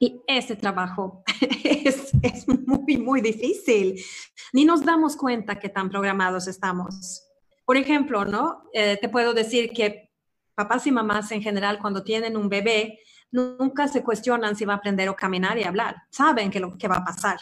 Y 0.00 0.20
ese 0.26 0.56
trabajo 0.56 1.22
es, 1.64 2.12
muy, 2.48 2.96
muy 2.96 3.20
difícil. 3.20 4.02
Ni 4.52 4.64
nos 4.64 4.84
damos 4.84 5.16
cuenta 5.16 5.58
que 5.58 5.68
tan 5.68 5.90
programados 5.90 6.48
estamos. 6.48 7.22
Por 7.66 7.76
ejemplo, 7.76 8.24
¿no? 8.24 8.64
Eh, 8.72 8.98
te 9.00 9.08
puedo 9.08 9.34
decir 9.34 9.70
que 9.70 10.10
papás 10.54 10.86
y 10.86 10.92
mamás 10.92 11.30
en 11.32 11.42
general, 11.42 11.78
cuando 11.78 12.04
tienen 12.04 12.36
un 12.36 12.48
bebé, 12.48 13.00
nunca 13.34 13.88
se 13.88 14.02
cuestionan 14.02 14.56
si 14.56 14.64
va 14.64 14.74
a 14.74 14.76
aprender 14.76 15.08
a 15.08 15.16
caminar 15.16 15.58
y 15.58 15.64
hablar. 15.64 15.96
Saben 16.10 16.50
que 16.50 16.60
lo 16.60 16.78
que 16.78 16.88
va 16.88 16.98
a 16.98 17.04
pasar. 17.04 17.38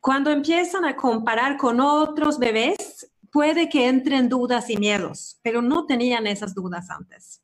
Cuando 0.00 0.30
empiezan 0.30 0.84
a 0.84 0.96
comparar 0.96 1.56
con 1.56 1.80
otros 1.80 2.38
bebés, 2.38 3.10
puede 3.30 3.68
que 3.68 3.88
entren 3.88 4.28
dudas 4.28 4.68
y 4.70 4.76
miedos, 4.76 5.38
pero 5.42 5.62
no 5.62 5.86
tenían 5.86 6.26
esas 6.26 6.54
dudas 6.54 6.90
antes. 6.90 7.42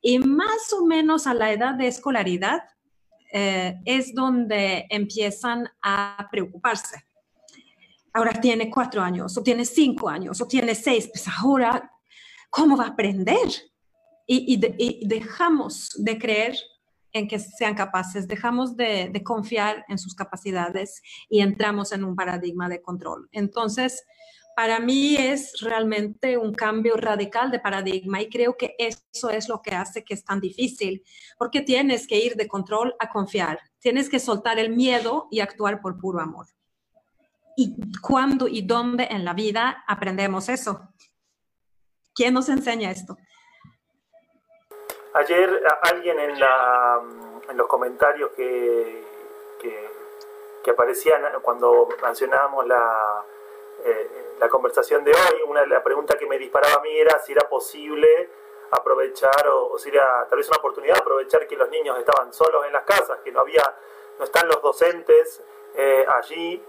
Y 0.00 0.18
más 0.18 0.72
o 0.78 0.84
menos 0.84 1.26
a 1.26 1.34
la 1.34 1.50
edad 1.52 1.74
de 1.74 1.86
escolaridad 1.86 2.62
eh, 3.32 3.76
es 3.84 4.14
donde 4.14 4.86
empiezan 4.90 5.68
a 5.82 6.28
preocuparse. 6.30 7.04
Ahora 8.12 8.32
tiene 8.40 8.70
cuatro 8.70 9.02
años, 9.02 9.36
o 9.36 9.42
tiene 9.42 9.64
cinco 9.64 10.08
años, 10.08 10.40
o 10.40 10.46
tiene 10.46 10.74
seis, 10.74 11.08
pues 11.12 11.26
ahora, 11.28 11.90
¿cómo 12.50 12.76
va 12.76 12.84
a 12.84 12.88
aprender? 12.88 13.48
y 14.28 14.56
dejamos 15.06 15.92
de 15.98 16.18
creer 16.18 16.56
en 17.16 17.28
que 17.28 17.38
sean 17.38 17.74
capaces, 17.74 18.28
dejamos 18.28 18.76
de, 18.76 19.10
confiar 19.24 19.84
en 19.88 19.98
sus 19.98 20.14
capacidades 20.14 21.02
y 21.28 21.40
entramos 21.40 21.92
en 21.92 22.04
un 22.04 22.14
paradigma 22.14 22.68
de 22.68 22.82
control. 22.82 23.28
Entonces, 23.32 24.04
para 24.54 24.80
mí 24.80 25.16
es 25.16 25.60
realmente 25.60 26.36
un 26.36 26.54
cambio 26.54 26.96
radical 26.96 27.50
de 27.50 27.58
paradigma 27.58 28.20
y 28.20 28.28
creo 28.28 28.56
que 28.56 28.74
eso 28.78 29.30
es 29.30 29.48
lo 29.48 29.62
que 29.62 29.74
hace 29.74 30.04
que 30.04 30.14
es 30.14 30.24
tan 30.24 30.40
difícil, 30.40 31.02
porque 31.38 31.62
tienes 31.62 32.06
que 32.06 32.18
ir 32.18 32.36
de 32.36 32.48
control 32.48 32.94
a 33.00 33.10
confiar, 33.10 33.60
tienes 33.78 34.10
que 34.10 34.18
soltar 34.18 34.58
el 34.58 34.76
miedo 34.76 35.28
y 35.30 35.40
actuar 35.40 35.80
por 35.80 35.98
puro 35.98 36.20
amor. 36.20 36.46
¿Y 37.56 37.74
cuándo 38.02 38.46
y 38.46 38.60
dónde 38.60 39.08
en 39.10 39.24
la 39.24 39.32
vida 39.32 39.84
aprendemos 39.88 40.50
eso? 40.50 40.90
¿Quién 42.14 42.34
nos 42.34 42.50
enseña 42.50 42.90
esto? 42.90 43.16
Ayer 45.16 45.62
alguien 45.80 46.20
en, 46.20 46.38
la, 46.38 47.00
en 47.48 47.56
los 47.56 47.66
comentarios 47.66 48.32
que, 48.32 49.02
que, 49.58 49.96
aparecían 50.70 51.22
cuando 51.42 51.88
mencionábamos 52.02 52.66
la, 52.66 53.24
eh, 53.84 54.10
la 54.38 54.48
conversación 54.48 55.04
de 55.04 55.12
hoy, 55.12 55.42
una 55.46 55.64
la 55.64 55.82
pregunta 55.82 56.18
que 56.18 56.26
me 56.26 56.38
disparaba 56.38 56.74
a 56.74 56.80
mí 56.80 56.98
era 56.98 57.18
si 57.20 57.32
era 57.32 57.48
posible 57.48 58.28
aprovechar 58.72 59.48
o, 59.48 59.78
si 59.78 59.88
era 59.88 60.26
tal 60.28 60.38
vez 60.38 60.48
una 60.48 60.58
oportunidad 60.58 60.98
aprovechar 60.98 61.46
que 61.46 61.56
los 61.56 61.70
niños 61.70 61.98
estaban 61.98 62.32
solos 62.34 62.66
en 62.66 62.72
las 62.72 62.84
casas, 62.84 63.20
que 63.24 63.32
no 63.32 63.40
había, 63.40 63.62
no 64.18 64.24
están 64.24 64.48
los 64.48 64.60
docentes 64.60 65.42
eh, 65.76 66.04
allí, 66.08 66.62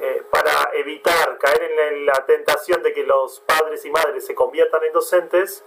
eh, 0.00 0.24
para 0.28 0.70
evitar 0.72 1.38
caer 1.38 1.62
en 1.62 2.04
la, 2.04 2.26
tentación 2.26 2.82
de 2.82 2.92
que 2.92 3.04
los 3.04 3.40
padres 3.40 3.84
y 3.84 3.90
madres 3.90 4.26
se 4.26 4.34
conviertan 4.34 4.82
en 4.82 4.92
docentes, 4.92 5.62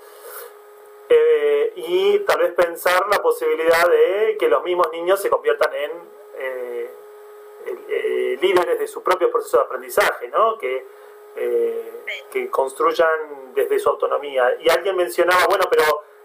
eh, 1.10 1.74
y 1.76 2.20
tal 2.20 2.40
vez 2.40 2.54
pensar 2.54 3.08
la 3.08 3.22
posibilidad 3.22 3.88
de 3.90 4.36
que 4.38 4.50
los 4.50 4.64
mismos 4.64 4.92
niños 4.92 5.22
se 5.22 5.30
conviertan 5.30 5.74
en 5.74 5.92
eh, 6.36 6.90
eh, 7.90 8.38
líderes 8.42 8.78
de 8.80 8.88
su 8.88 9.02
propio 9.02 9.32
proceso 9.32 9.58
de 9.58 9.64
aprendizaje, 9.64 10.28
¿no? 10.30 10.58
que, 10.58 10.86
que 12.32 12.50
construyan 12.50 13.54
desde 13.54 13.80
su 13.80 13.90
autonomía. 13.90 14.58
Y 14.60 14.70
alguien 14.70 14.96
mencionaba, 14.96 15.46
bueno, 15.48 15.66
pero 15.70 15.84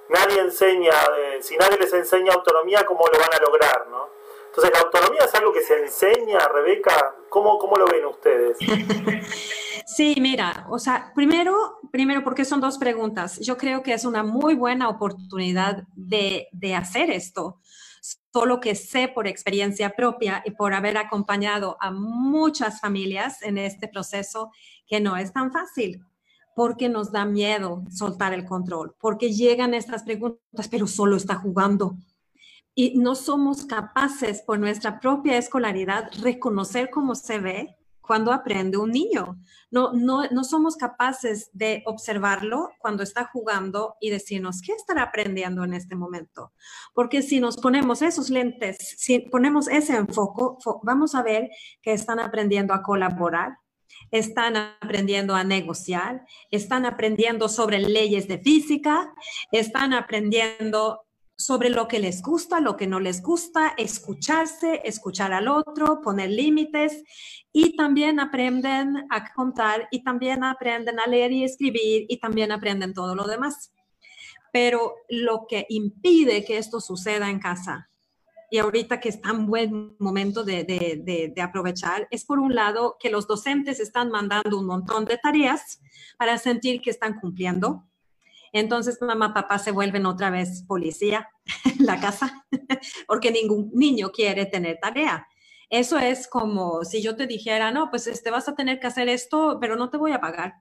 nadie 0.08 0.40
enseña, 0.40 0.94
si 1.40 1.56
nadie 1.56 1.78
les 1.78 1.92
enseña 1.92 2.32
autonomía, 2.32 2.84
¿cómo 2.86 3.04
lo 3.06 3.18
van 3.18 3.34
a 3.34 3.42
lograr? 3.42 3.86
¿no? 3.88 4.08
Entonces, 4.46 4.72
¿la 4.72 4.80
autonomía 4.80 5.24
es 5.24 5.34
algo 5.34 5.52
que 5.52 5.62
se 5.62 5.78
enseña, 5.78 6.38
Rebeca? 6.48 7.14
¿Cómo, 7.28 7.58
cómo 7.58 7.76
lo 7.76 7.86
ven 7.86 8.04
ustedes? 8.06 8.58
Sí, 9.86 10.14
mira, 10.20 10.66
o 10.70 10.78
sea, 10.78 11.12
primero, 11.14 11.78
primero 11.90 12.22
porque 12.24 12.44
son 12.44 12.60
dos 12.60 12.78
preguntas. 12.78 13.38
Yo 13.40 13.56
creo 13.56 13.82
que 13.82 13.94
es 13.94 14.04
una 14.04 14.22
muy 14.22 14.54
buena 14.54 14.88
oportunidad 14.88 15.84
de, 15.94 16.48
de 16.52 16.74
hacer 16.74 17.10
esto, 17.10 17.60
solo 18.32 18.60
que 18.60 18.74
sé 18.74 19.08
por 19.08 19.26
experiencia 19.26 19.90
propia 19.90 20.42
y 20.44 20.52
por 20.52 20.74
haber 20.74 20.96
acompañado 20.96 21.76
a 21.80 21.90
muchas 21.90 22.80
familias 22.80 23.42
en 23.42 23.58
este 23.58 23.88
proceso 23.88 24.50
que 24.86 25.00
no 25.00 25.16
es 25.16 25.32
tan 25.32 25.52
fácil 25.52 26.04
porque 26.54 26.88
nos 26.88 27.12
da 27.12 27.24
miedo 27.24 27.82
soltar 27.90 28.34
el 28.34 28.44
control, 28.44 28.94
porque 29.00 29.32
llegan 29.32 29.74
estas 29.74 30.02
preguntas, 30.02 30.68
pero 30.70 30.86
solo 30.86 31.16
está 31.16 31.36
jugando. 31.36 31.96
Y 32.74 32.98
no 32.98 33.14
somos 33.14 33.64
capaces 33.64 34.42
por 34.42 34.58
nuestra 34.58 35.00
propia 35.00 35.38
escolaridad 35.38 36.10
reconocer 36.20 36.90
cómo 36.90 37.14
se 37.14 37.38
ve 37.38 37.76
cuando 38.12 38.30
aprende 38.30 38.76
un 38.76 38.90
niño. 38.90 39.38
No, 39.70 39.94
no, 39.94 40.24
no 40.30 40.44
somos 40.44 40.76
capaces 40.76 41.48
de 41.54 41.82
observarlo 41.86 42.68
cuando 42.78 43.02
está 43.02 43.24
jugando 43.24 43.94
y 44.02 44.10
decirnos 44.10 44.60
qué 44.60 44.72
estará 44.72 45.04
aprendiendo 45.04 45.64
en 45.64 45.72
este 45.72 45.96
momento. 45.96 46.52
Porque 46.92 47.22
si 47.22 47.40
nos 47.40 47.56
ponemos 47.56 48.02
esos 48.02 48.28
lentes, 48.28 48.76
si 48.98 49.20
ponemos 49.20 49.66
ese 49.66 49.96
enfoque, 49.96 50.42
vamos 50.82 51.14
a 51.14 51.22
ver 51.22 51.48
que 51.80 51.94
están 51.94 52.20
aprendiendo 52.20 52.74
a 52.74 52.82
colaborar, 52.82 53.56
están 54.10 54.56
aprendiendo 54.58 55.34
a 55.34 55.42
negociar, 55.42 56.26
están 56.50 56.84
aprendiendo 56.84 57.48
sobre 57.48 57.78
leyes 57.78 58.28
de 58.28 58.40
física, 58.40 59.14
están 59.52 59.94
aprendiendo 59.94 61.06
sobre 61.44 61.70
lo 61.70 61.88
que 61.88 61.98
les 61.98 62.22
gusta, 62.22 62.60
lo 62.60 62.76
que 62.76 62.86
no 62.86 63.00
les 63.00 63.22
gusta, 63.22 63.74
escucharse, 63.76 64.80
escuchar 64.84 65.32
al 65.32 65.48
otro, 65.48 66.00
poner 66.00 66.30
límites 66.30 67.02
y 67.52 67.76
también 67.76 68.20
aprenden 68.20 69.06
a 69.10 69.32
contar 69.32 69.88
y 69.90 70.04
también 70.04 70.44
aprenden 70.44 71.00
a 71.00 71.06
leer 71.06 71.32
y 71.32 71.44
escribir 71.44 72.06
y 72.08 72.18
también 72.18 72.52
aprenden 72.52 72.94
todo 72.94 73.14
lo 73.14 73.26
demás. 73.26 73.72
Pero 74.52 74.94
lo 75.08 75.46
que 75.48 75.66
impide 75.68 76.44
que 76.44 76.58
esto 76.58 76.80
suceda 76.80 77.28
en 77.28 77.40
casa 77.40 77.88
y 78.50 78.58
ahorita 78.58 79.00
que 79.00 79.08
es 79.08 79.20
tan 79.20 79.46
buen 79.46 79.96
momento 79.98 80.44
de, 80.44 80.64
de, 80.64 81.32
de, 81.34 81.42
aprovechar, 81.42 82.06
es 82.10 82.26
por 82.26 82.38
un 82.38 82.54
lado 82.54 82.98
que 83.00 83.08
los 83.08 83.26
docentes 83.26 83.80
están 83.80 84.10
mandando 84.10 84.58
un 84.58 84.66
montón 84.66 85.06
de 85.06 85.16
tareas 85.16 85.80
para 86.18 86.36
sentir 86.36 86.82
que 86.82 86.90
están 86.90 87.18
cumpliendo. 87.18 87.88
Entonces 88.52 88.98
mamá, 89.00 89.32
papá 89.32 89.58
se 89.58 89.72
vuelven 89.72 90.06
otra 90.06 90.30
vez 90.30 90.64
policía 90.66 91.28
en 91.64 91.86
la 91.86 92.00
casa 92.00 92.46
porque 93.06 93.30
ningún 93.30 93.70
niño 93.74 94.10
quiere 94.12 94.46
tener 94.46 94.78
tarea. 94.80 95.26
Eso 95.70 95.98
es 95.98 96.28
como 96.28 96.84
si 96.84 97.02
yo 97.02 97.16
te 97.16 97.26
dijera, 97.26 97.70
no, 97.70 97.88
pues 97.90 98.06
este, 98.06 98.30
vas 98.30 98.48
a 98.48 98.54
tener 98.54 98.78
que 98.78 98.86
hacer 98.86 99.08
esto, 99.08 99.58
pero 99.60 99.76
no 99.76 99.88
te 99.88 99.96
voy 99.96 100.12
a 100.12 100.20
pagar. 100.20 100.54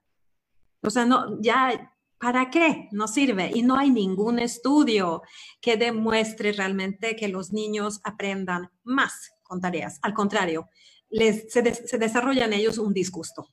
O 0.82 0.90
sea, 0.90 1.04
no, 1.04 1.38
ya 1.40 1.92
¿Para 2.22 2.50
qué? 2.50 2.88
No 2.92 3.08
sirve. 3.08 3.50
Y 3.52 3.62
no 3.62 3.76
hay 3.76 3.90
ningún 3.90 4.38
estudio 4.38 5.22
que 5.60 5.76
demuestre 5.76 6.52
realmente 6.52 7.16
que 7.16 7.26
los 7.26 7.52
niños 7.52 8.00
aprendan 8.04 8.70
más 8.84 9.32
con 9.42 9.60
tareas. 9.60 9.98
Al 10.02 10.14
contrario, 10.14 10.68
les, 11.10 11.52
se, 11.52 11.62
desarrolla 11.98 12.44
en 12.44 12.52
ellos 12.52 12.78
un 12.78 12.94
disgusto. 12.94 13.48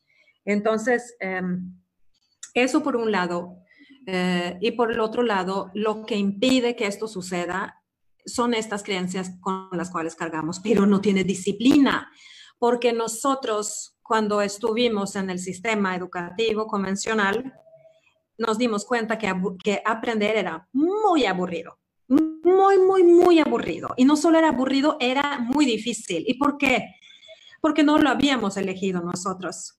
Entonces, 0.46 1.16
em, 1.20 1.82
eso 2.54 2.84
por 2.84 2.96
un 2.96 3.12
lado. 3.12 3.58
Eh, 4.12 4.58
y 4.60 4.72
por 4.72 4.92
el 4.92 5.00
otro 5.02 5.22
lado, 5.22 5.70
lo 5.76 6.04
que 6.04 6.16
impide 6.16 6.76
que 6.76 6.88
esto 6.88 7.08
suceda 7.08 7.84
son 8.26 8.56
estas 8.56 8.82
creencias 8.82 9.34
con 9.40 9.70
las 9.74 9.92
cuales 9.92 10.16
cargamos, 10.16 10.60
pero 10.60 10.88
no 10.88 11.00
tiene 11.00 11.24
disciplina, 11.24 12.12
porque 12.58 12.92
nosotros 12.92 13.96
cuando 14.02 14.42
estuvimos 14.42 15.16
en 15.16 15.30
el 15.30 15.38
sistema 15.38 15.96
educativo 15.96 16.66
convencional, 16.66 17.54
nos 18.40 18.58
dimos 18.58 18.84
cuenta 18.84 19.20
que, 19.20 19.32
que 19.64 19.84
aprender 19.86 20.38
era 20.38 20.68
muy 20.74 21.26
aburrido, 21.26 21.78
muy, 22.08 22.80
muy, 22.80 23.04
muy 23.04 23.40
aburrido. 23.40 23.94
Y 23.96 24.06
no 24.06 24.16
solo 24.16 24.40
era 24.40 24.50
aburrido, 24.50 24.98
era 25.00 25.38
muy 25.40 25.68
difícil. 25.68 26.24
¿Y 26.26 26.40
por 26.40 26.58
qué? 26.58 26.96
Porque 27.62 27.84
no 27.84 28.00
lo 28.00 28.10
habíamos 28.10 28.58
elegido 28.58 29.02
nosotros. 29.02 29.79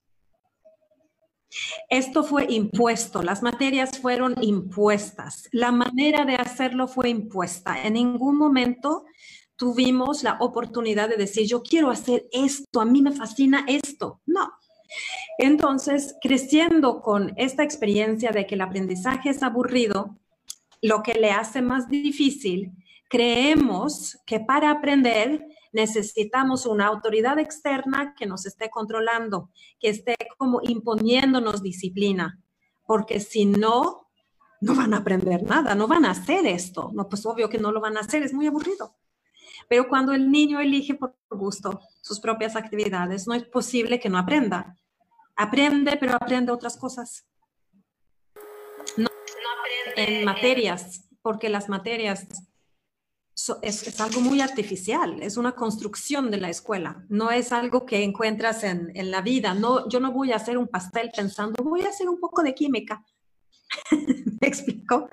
Esto 1.89 2.23
fue 2.23 2.47
impuesto, 2.49 3.23
las 3.23 3.43
materias 3.43 3.99
fueron 3.99 4.35
impuestas, 4.43 5.49
la 5.53 5.73
manera 5.73 6.25
de 6.25 6.37
hacerlo 6.37 6.87
fue 6.87 7.09
impuesta. 7.09 7.83
En 7.83 7.95
ningún 7.95 8.37
momento 8.37 9.05
tuvimos 9.57 10.23
la 10.23 10.39
oportunidad 10.41 11.09
de 11.09 11.17
decir, 11.17 11.47
yo 11.47 11.63
quiero 11.63 11.91
hacer 11.91 12.27
esto, 12.33 12.81
a 12.81 12.85
mí 12.85 13.03
me 13.03 13.13
fascina 13.13 13.65
esto. 13.67 14.21
No, 14.27 14.51
entonces, 15.39 16.17
creciendo 16.21 17.01
con 17.01 17.33
esta 17.37 17.63
experiencia 17.63 18.31
de 18.31 18.47
que 18.47 18.55
el 18.55 18.61
aprendizaje 18.61 19.31
es 19.31 19.43
aburrido, 19.43 20.17
lo 20.83 21.03
que 21.03 21.15
le 21.15 21.31
hace 21.31 21.63
más 21.63 21.89
difícil, 21.89 22.73
creemos 23.09 24.19
que 24.27 24.41
para 24.41 24.71
aprender 24.71 25.47
necesitamos 25.73 26.67
una 26.67 26.87
autoridad 26.87 27.39
externa 27.39 28.15
que 28.15 28.27
nos 28.27 28.47
esté 28.47 28.71
controlando, 28.71 29.51
que 29.79 29.89
esté 29.89 30.17
como 30.37 30.61
imponiéndonos 30.63 31.63
disciplina, 31.63 32.41
porque 32.87 33.21
si 33.21 33.47
no, 33.47 34.09
no 34.61 34.75
van 34.75 34.95
a 34.95 34.99
aprender 34.99 35.43
nada, 35.43 35.75
no 35.75 35.87
van 35.87 36.05
a 36.05 36.11
hacer 36.11 36.47
esto. 36.47 36.91
No, 36.93 37.09
pues 37.09 37.25
obvio 37.25 37.49
que 37.49 37.59
no 37.59 37.73
lo 37.73 37.81
van 37.81 37.97
a 37.97 38.01
hacer, 38.01 38.23
es 38.23 38.33
muy 38.33 38.47
aburrido. 38.47 38.97
Pero 39.69 39.89
cuando 39.89 40.13
el 40.13 40.31
niño 40.31 40.61
elige 40.61 40.95
por 40.95 41.15
gusto 41.31 41.81
sus 42.01 42.21
propias 42.21 42.57
actividades, 42.57 43.27
no 43.27 43.35
es 43.35 43.45
posible 43.45 44.01
que 44.01 44.09
no 44.09 44.19
aprenda. 44.19 44.77
Aprende, 45.37 45.97
pero 45.99 46.17
aprende 46.17 46.53
otras 46.53 46.77
cosas. 46.77 47.27
No, 48.97 49.09
en 49.97 50.25
materias, 50.25 51.09
porque 51.23 51.49
las 51.49 51.69
materias 51.69 52.27
es, 53.62 54.00
algo 54.00 54.20
muy 54.20 54.40
artificial, 54.40 55.22
es 55.22 55.37
una 55.37 55.53
construcción 55.53 56.31
de 56.31 56.38
la 56.38 56.50
escuela, 56.50 57.05
no 57.09 57.31
es 57.31 57.53
algo 57.53 57.87
que 57.87 58.03
encuentras 58.03 58.64
en, 58.64 58.90
en, 58.94 59.11
la 59.11 59.20
vida. 59.20 59.55
No, 59.55 59.88
yo 59.88 60.00
no 60.00 60.12
voy 60.12 60.33
a 60.33 60.37
hacer 60.37 60.59
un 60.59 60.68
pastel 60.68 61.11
pensando, 61.14 61.62
voy 61.62 61.83
a 61.83 61.88
hacer 61.88 62.09
un 62.09 62.18
poco 62.18 62.42
de 62.42 62.55
química. 62.55 63.05
¿Me 64.40 64.48
explico? 64.48 65.09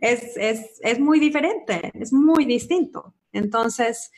Es, 0.00 0.36
es, 0.36 0.78
es 0.80 0.98
muy 0.98 1.20
diferente, 1.20 1.90
es 1.94 2.12
muy 2.12 2.44
distinto. 2.44 3.14
Entonces, 3.32 4.10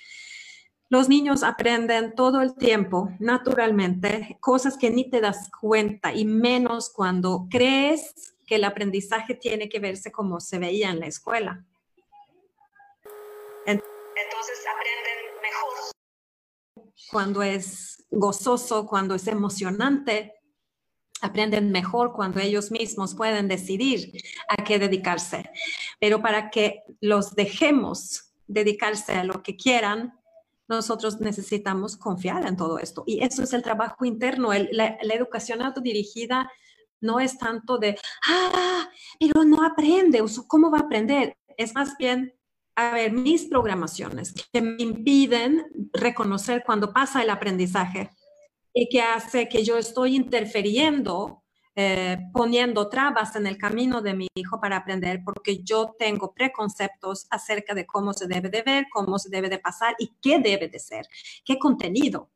los 0.89 1.09
niños 1.09 1.43
aprenden 1.43 2.15
todo 2.15 2.43
el 2.43 2.57
tiempo, 2.57 3.11
naturalmente, 3.21 4.39
cosas 4.41 4.77
que 4.77 4.91
ni 4.91 5.09
te 5.09 5.21
das 5.21 5.51
cuenta 5.61 6.15
y 6.15 6.25
menos 6.25 6.91
cuando 6.91 7.47
crees 7.51 8.35
que 8.47 8.57
el 8.57 8.65
aprendizaje 8.65 9.35
tiene 9.35 9.69
que 9.69 9.79
verse 9.79 10.11
como 10.11 10.41
se 10.41 10.59
veía 10.59 10.91
en 10.91 10.99
la 11.01 11.07
escuela. 11.07 11.65
Entonces 13.67 14.65
aprenden 14.75 15.43
mejor. 15.43 15.75
Cuando 17.11 17.43
es 17.43 18.07
gozoso, 18.11 18.87
cuando 18.87 19.15
es 19.15 19.27
emocionante, 19.27 20.35
aprenden 21.23 21.71
mejor 21.71 22.13
cuando 22.13 22.41
ellos 22.41 22.71
mismos 22.71 23.15
pueden 23.15 23.49
decidir 23.49 24.13
a 24.49 24.65
qué 24.65 24.79
dedicarse. 24.79 25.51
Pero 25.99 26.23
para 26.23 26.51
que 26.51 26.83
los 27.01 27.35
dejemos 27.35 28.33
dedicarse 28.47 29.15
a 29.15 29.25
lo 29.25 29.43
que 29.43 29.57
quieran, 29.57 30.19
nosotros 30.69 31.21
necesitamos 31.21 31.97
confiar 31.97 32.47
en 32.47 32.57
todo 32.57 32.79
esto. 32.79 33.03
Y 33.07 33.23
eso 33.23 33.43
es 33.43 33.53
el 33.53 33.63
trabajo 33.63 34.05
interno. 34.05 34.51
la, 34.53 34.99
educación 35.03 35.63
autodirigida 35.63 36.51
no 37.01 37.19
es 37.19 37.39
tanto 37.39 37.79
de, 37.79 37.99
ah, 38.29 38.89
pero 39.19 39.45
no 39.45 39.65
aprende, 39.65 40.23
¿cómo 40.47 40.71
va 40.71 40.79
a 40.79 40.83
aprender? 40.83 41.37
Es 41.57 41.75
más 41.75 41.97
bien, 41.99 42.35
ver, 42.93 43.13
mis 43.13 43.45
programaciones 43.45 44.35
que 44.53 44.63
me 44.63 44.83
impiden 44.83 45.67
reconocer 45.93 46.63
cuando 46.65 46.93
pasa 46.93 47.23
el 47.23 47.31
aprendizaje 47.31 48.11
y 48.73 48.89
que 48.89 49.03
hace 49.03 49.49
que 49.49 49.65
yo 49.65 49.77
estoy 49.77 50.17
interfiriendo 50.17 51.41
eh, 51.77 52.19
poniendo 52.33 52.89
trabas 52.89 53.37
en 53.37 53.47
el 53.47 53.57
camino 53.57 54.03
de 54.03 54.13
mi 54.13 54.27
hijo 54.35 54.61
para 54.61 54.77
aprender 54.77 55.23
porque 55.25 55.63
yo 55.63 55.95
tengo 55.99 56.35
preconceptos 56.35 57.27
acerca 57.31 57.75
de 57.75 57.87
cómo 57.87 58.13
se 58.13 58.27
debe 58.27 58.49
de 58.51 58.63
ver, 58.63 58.87
cómo 58.93 59.19
se 59.19 59.31
debe 59.31 59.49
de 59.49 59.61
pasar 59.61 59.95
y 59.99 60.11
qué 60.21 60.41
debe 60.41 60.69
de 60.69 60.81
ser, 60.81 61.07
qué 61.45 61.59
contenido. 61.59 62.29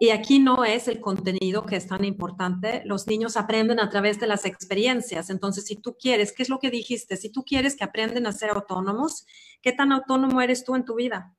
Y 0.00 0.10
aquí 0.10 0.38
no 0.38 0.64
es 0.64 0.86
el 0.86 1.00
contenido 1.00 1.66
que 1.66 1.74
es 1.74 1.88
tan 1.88 2.04
importante. 2.04 2.82
Los 2.84 3.08
niños 3.08 3.36
aprenden 3.36 3.80
a 3.80 3.90
través 3.90 4.20
de 4.20 4.28
las 4.28 4.44
experiencias. 4.44 5.28
Entonces, 5.28 5.64
si 5.66 5.74
tú 5.74 5.96
quieres, 5.98 6.32
¿qué 6.32 6.44
es 6.44 6.48
lo 6.48 6.60
que 6.60 6.70
dijiste? 6.70 7.16
Si 7.16 7.30
tú 7.30 7.44
quieres 7.44 7.74
que 7.76 7.82
aprendan 7.82 8.26
a 8.26 8.32
ser 8.32 8.50
autónomos, 8.50 9.26
¿qué 9.60 9.72
tan 9.72 9.90
autónomo 9.90 10.40
eres 10.40 10.64
tú 10.64 10.76
en 10.76 10.84
tu 10.84 10.94
vida? 10.94 11.34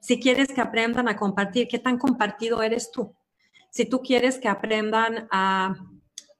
Si 0.00 0.18
quieres 0.20 0.48
que 0.48 0.60
aprendan 0.62 1.08
a 1.08 1.16
compartir, 1.16 1.68
¿qué 1.68 1.78
tan 1.78 1.98
compartido 1.98 2.62
eres 2.62 2.90
tú? 2.90 3.14
Si 3.70 3.84
tú 3.84 4.00
quieres 4.00 4.38
que 4.38 4.48
aprendan 4.48 5.28
a 5.30 5.76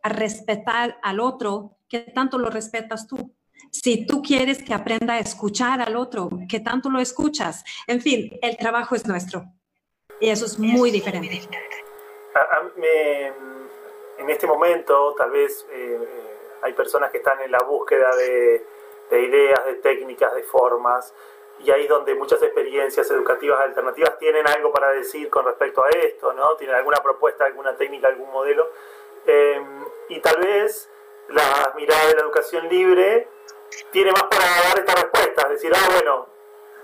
respetar 0.03 0.99
al 1.03 1.21
otro, 1.21 1.77
¿qué 1.87 2.01
tanto 2.01 2.39
lo 2.39 2.49
respetas 2.49 3.07
tú? 3.07 3.35
Si 3.71 4.07
tú 4.07 4.23
quieres 4.23 4.63
que 4.63 4.73
aprenda 4.73 5.15
a 5.15 5.19
escuchar 5.19 5.83
al 5.83 5.97
otro, 5.97 6.31
¿qué 6.49 6.61
tanto 6.61 6.89
lo 6.89 7.01
escuchas? 7.01 7.63
En 7.87 8.01
fin, 8.01 8.31
el 8.41 8.57
trabajo 8.57 8.95
es 8.95 9.07
nuestro. 9.07 9.53
Y 10.21 10.31
eso 10.31 10.47
es 10.47 10.59
muy 10.59 10.91
diferente. 10.91 11.41
en 14.19 14.31
este 14.31 14.47
momento, 14.47 15.15
tal 15.17 15.31
vez 15.31 15.67
eh, 15.71 15.99
hay 16.63 16.73
personas 16.73 17.11
que 17.11 17.19
están 17.19 17.41
en 17.41 17.53
la 17.53 17.61
búsqueda 17.61 18.15
de, 18.17 18.67
de 19.11 19.21
ideas, 19.21 19.65
de 19.65 19.75
técnicas, 19.75 20.35
de 20.35 20.43
formas, 20.43 21.15
y 21.61 21.71
ahí 21.71 21.83
es 21.85 21.89
donde 21.89 22.15
muchas 22.15 22.41
experiencias 22.43 23.11
educativas 23.11 23.61
alternativas 23.61 24.17
tienen 24.19 24.47
algo 24.47 24.73
para 24.73 24.91
decir 24.91 25.29
con 25.29 25.45
respecto 25.45 25.83
a 25.83 25.89
esto, 25.91 26.33
¿no? 26.33 26.55
Tienen 26.57 26.77
alguna 26.77 26.99
propuesta, 26.99 27.47
alguna 27.47 27.77
técnica, 27.77 28.09
algún 28.09 28.31
modelo. 28.31 28.71
Em, 29.27 29.85
y 30.09 30.21
tal 30.21 30.39
vez 30.39 30.89
la 31.29 31.73
mirada 31.77 32.07
de 32.07 32.15
la 32.15 32.21
educación 32.21 32.69
libre 32.69 33.29
tiene 33.91 34.13
más 34.13 34.23
para 34.25 34.45
dar 34.45 34.79
esta 34.79 34.95
respuesta, 34.95 35.43
es 35.43 35.49
decir, 35.51 35.73
ah, 35.75 35.89
bueno, 35.93 36.27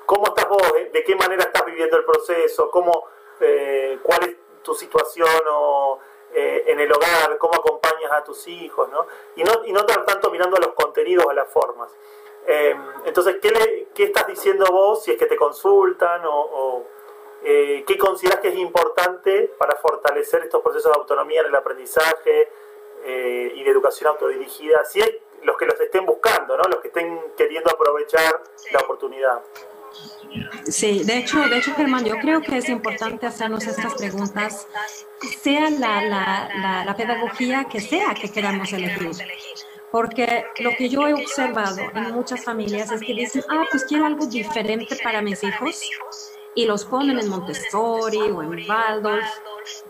¿cómo 0.07 0.27
estás 0.27 0.49
vos? 0.49 0.61
¿De, 0.92 1.05
qué 1.05 1.14
manera 1.14 1.44
estás 1.44 1.64
viviendo 1.64 1.97
el 1.97 2.05
proceso? 2.05 2.70
¿Cómo, 2.70 3.07
eh, 3.40 3.99
¿Cuál 4.03 4.25
es 4.25 4.37
tu 4.62 4.75
situación 4.75 5.29
eh, 6.33 6.64
en 6.66 6.81
el 6.81 6.92
hogar? 6.92 7.38
¿Cómo 7.38 7.55
acompañas 7.55 8.12
a 8.12 8.25
tus 8.25 8.47
hijos? 8.49 8.88
¿no? 8.90 9.07
Y, 9.37 9.44
no, 9.44 9.64
y 9.64 9.73
no 9.73 9.85
tanto 9.85 10.31
mirando 10.31 10.57
a 10.57 10.61
los 10.61 10.75
contenidos, 10.75 11.27
a 11.29 11.35
las 11.35 11.51
formas. 11.51 11.90
Em, 12.47 12.79
entonces, 13.07 13.37
¿qué, 13.40 13.88
¿qué 13.94 14.05
estás 14.05 14.27
diciendo 14.27 14.66
vos 14.70 15.03
si 15.03 15.12
es 15.12 15.18
que 15.18 15.27
te 15.27 15.37
consultan 15.37 16.23
o 16.27 16.85
eh, 17.47 17.85
¿qué 17.87 17.99
consideras 17.99 18.40
que 18.40 18.49
es 18.49 18.57
importante 18.57 19.53
para 19.59 19.77
fortalecer 19.77 20.42
estos 20.44 20.62
procesos 20.62 20.90
de 20.90 20.99
autonomía 20.99 21.42
en 21.42 21.49
el 21.49 21.55
aprendizaje 21.55 22.49
eh, 23.05 23.53
y 23.55 23.62
de 23.62 23.70
educación 23.70 24.09
autodirigida? 24.09 24.83
Si 24.87 25.03
hay 25.03 25.20
los 25.42 25.59
que 25.59 25.66
los 25.66 25.79
estén 25.79 26.07
buscando, 26.07 26.57
¿no? 26.57 26.64
los 26.64 26.81
que 26.81 26.88
estén 26.88 27.35
queriendo 27.37 27.70
aprovechar 27.70 28.42
la 28.73 28.81
oportunidad. 28.81 29.42
Sí, 30.67 31.05
de 31.05 31.19
hecho, 31.19 31.41
de 31.49 31.59
hecho, 31.59 31.75
Germán, 31.75 32.05
yo 32.05 32.17
creo 32.19 32.41
que 32.41 32.57
es 32.59 32.69
importante 32.69 33.27
hacernos 33.27 33.67
estas 33.67 33.95
preguntas, 33.95 34.67
sea 35.41 35.71
la, 35.71 36.03
la, 36.03 36.85
la, 36.85 36.97
pedagogía 36.97 37.65
que 37.65 37.81
sea 37.81 38.15
que 38.15 38.31
queramos 38.31 38.73
elegir. 38.73 39.11
Porque 39.93 40.45
lo 40.59 40.75
que 40.77 40.89
yo 40.89 41.07
he 41.07 41.15
observado 41.15 41.83
en 41.95 42.13
muchas 42.13 42.43
familias 42.43 42.91
es 42.91 43.01
que 43.01 43.15
dicen, 43.15 43.45
ah, 43.49 43.65
pues 43.71 43.85
quiero 43.85 44.07
algo 44.07 44.27
diferente 44.27 44.97
para 44.97 45.23
mis 45.23 45.45
hijos 45.45 45.81
y 46.57 46.67
los 46.67 46.85
ponen 46.85 47.19
en 47.19 47.29
Montessori 47.29 48.19
o 48.19 48.43
en 48.43 48.69
Waldorf, 48.69 49.27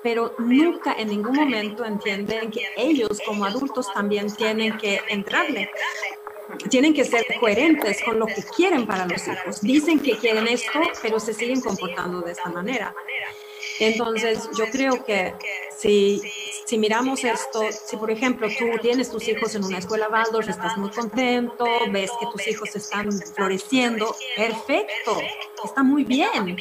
pero 0.02 0.34
nunca 0.38 0.94
en 0.98 1.08
ningún 1.08 1.36
momento 1.36 1.84
entienden 1.84 2.50
que 2.50 2.66
ellos 2.76 3.20
como 3.24 3.46
adultos 3.46 3.92
también 3.94 4.30
tienen 4.34 4.76
que 4.76 5.00
entrarle 5.08 5.70
tienen 6.68 6.94
que 6.94 7.04
ser 7.04 7.24
coherentes 7.40 8.02
con 8.02 8.18
lo 8.18 8.26
que 8.26 8.42
quieren 8.56 8.86
para 8.86 9.06
los 9.06 9.26
hijos. 9.26 9.60
Dicen 9.60 10.00
que 10.00 10.16
quieren 10.16 10.46
esto, 10.48 10.80
pero 11.02 11.18
se 11.20 11.34
siguen 11.34 11.60
comportando 11.60 12.20
de 12.20 12.32
esta 12.32 12.48
manera. 12.48 12.94
Entonces, 13.80 14.48
yo 14.56 14.66
creo 14.70 15.04
que 15.04 15.34
si, 15.76 16.22
si 16.64 16.78
miramos 16.78 17.24
esto, 17.24 17.62
si 17.72 17.96
por 17.96 18.10
ejemplo 18.10 18.48
tú 18.56 18.66
tienes 18.80 19.10
tus 19.10 19.26
hijos 19.28 19.54
en 19.54 19.64
una 19.64 19.78
escuela 19.78 20.08
Waldorf, 20.08 20.48
estás 20.48 20.76
muy 20.76 20.90
contento, 20.90 21.66
ves 21.90 22.10
que 22.20 22.26
tus 22.32 22.46
hijos 22.46 22.76
están 22.76 23.10
floreciendo, 23.12 24.14
perfecto, 24.36 25.20
está 25.64 25.82
muy 25.82 26.04
bien. 26.04 26.56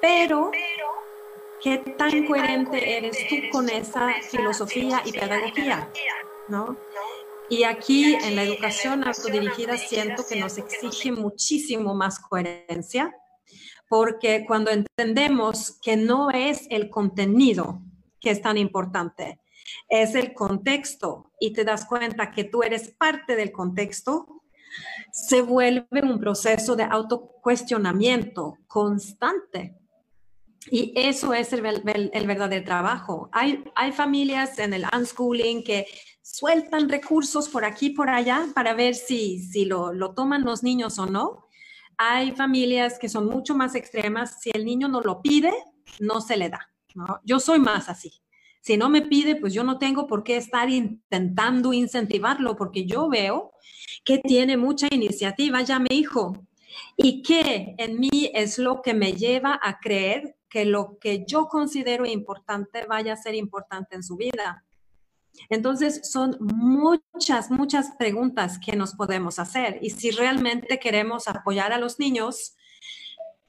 Pero, 0.00 0.52
¿qué 1.60 1.78
tan 1.78 2.26
coherente 2.26 2.98
eres 2.98 3.26
tú 3.28 3.36
con 3.50 3.68
esa 3.68 4.14
filosofía 4.30 5.02
y 5.04 5.12
pedagogía? 5.12 5.90
¿No? 6.46 6.76
Y 7.50 7.64
aquí 7.64 8.14
en 8.14 8.36
la 8.36 8.42
educación 8.42 9.06
autodirigida 9.06 9.76
siento 9.76 10.24
que 10.26 10.40
nos 10.40 10.56
exige 10.58 11.12
muchísimo 11.12 11.94
más 11.94 12.18
coherencia, 12.18 13.14
porque 13.88 14.44
cuando 14.46 14.70
entendemos 14.70 15.78
que 15.82 15.96
no 15.96 16.30
es 16.30 16.66
el 16.70 16.88
contenido 16.88 17.82
que 18.20 18.30
es 18.30 18.40
tan 18.40 18.56
importante, 18.56 19.40
es 19.88 20.14
el 20.14 20.32
contexto 20.32 21.32
y 21.38 21.52
te 21.52 21.64
das 21.64 21.84
cuenta 21.84 22.30
que 22.30 22.44
tú 22.44 22.62
eres 22.62 22.90
parte 22.90 23.36
del 23.36 23.52
contexto, 23.52 24.42
se 25.12 25.42
vuelve 25.42 26.02
un 26.02 26.18
proceso 26.18 26.74
de 26.74 26.84
autocuestionamiento 26.84 28.58
constante. 28.66 29.76
Y 30.70 30.92
eso 30.96 31.34
es 31.34 31.52
el, 31.52 31.60
verdadero 31.60 32.64
trabajo. 32.64 33.28
Hay, 33.32 33.62
hay 33.74 33.92
familias 33.92 34.58
en 34.58 34.72
el 34.72 34.86
unschooling 34.96 35.62
que 35.62 35.86
sueltan 36.22 36.88
recursos 36.88 37.48
por 37.48 37.64
aquí 37.64 37.90
por 37.90 38.08
allá 38.08 38.46
para 38.54 38.74
ver 38.74 38.94
si, 38.94 39.38
si 39.40 39.66
lo, 39.66 39.92
lo 39.92 40.14
toman 40.14 40.42
los 40.42 40.62
niños 40.62 40.98
o 40.98 41.06
no. 41.06 41.48
Hay 41.98 42.32
familias 42.32 42.98
que 42.98 43.08
son 43.08 43.26
mucho 43.26 43.54
más 43.54 43.74
extremas. 43.74 44.40
Si 44.40 44.50
el 44.52 44.64
niño 44.64 44.88
no 44.88 45.00
lo 45.00 45.20
pide, 45.20 45.52
no 46.00 46.20
se 46.20 46.36
le 46.36 46.48
da. 46.48 46.70
Yo 47.24 47.40
soy 47.40 47.58
más 47.58 47.88
así. 47.88 48.12
Si 48.60 48.76
no 48.78 48.88
me 48.88 49.02
pide, 49.02 49.36
pues 49.36 49.52
yo 49.52 49.62
no 49.62 49.78
tengo 49.78 50.06
por 50.06 50.24
qué 50.24 50.36
estar 50.38 50.70
intentando 50.70 51.72
incentivarlo, 51.72 52.56
porque 52.56 52.86
yo 52.86 53.08
veo 53.08 53.52
que 54.04 54.18
tiene 54.18 54.56
mucha 54.56 54.86
iniciativa 54.90 55.60
ya 55.62 55.78
mi 55.78 55.88
hijo 55.90 56.46
y 56.96 57.22
que 57.22 57.74
en 57.78 58.00
mí 58.00 58.30
es 58.32 58.58
lo 58.58 58.80
que 58.80 58.94
me 58.94 59.12
lleva 59.12 59.60
a 59.62 59.78
creer 59.80 60.36
que 60.54 60.64
lo 60.64 60.98
que 61.00 61.24
yo 61.26 61.48
considero 61.48 62.06
importante 62.06 62.86
vaya 62.86 63.14
a 63.14 63.16
ser 63.16 63.34
importante 63.34 63.96
en 63.96 64.04
su 64.04 64.14
vida. 64.14 64.64
Entonces, 65.48 66.08
son 66.08 66.36
muchas, 66.38 67.50
muchas 67.50 67.90
preguntas 67.98 68.60
que 68.64 68.76
nos 68.76 68.94
podemos 68.94 69.40
hacer. 69.40 69.80
Y 69.82 69.90
si 69.90 70.12
realmente 70.12 70.78
queremos 70.78 71.26
apoyar 71.26 71.72
a 71.72 71.78
los 71.78 71.98
niños, 71.98 72.54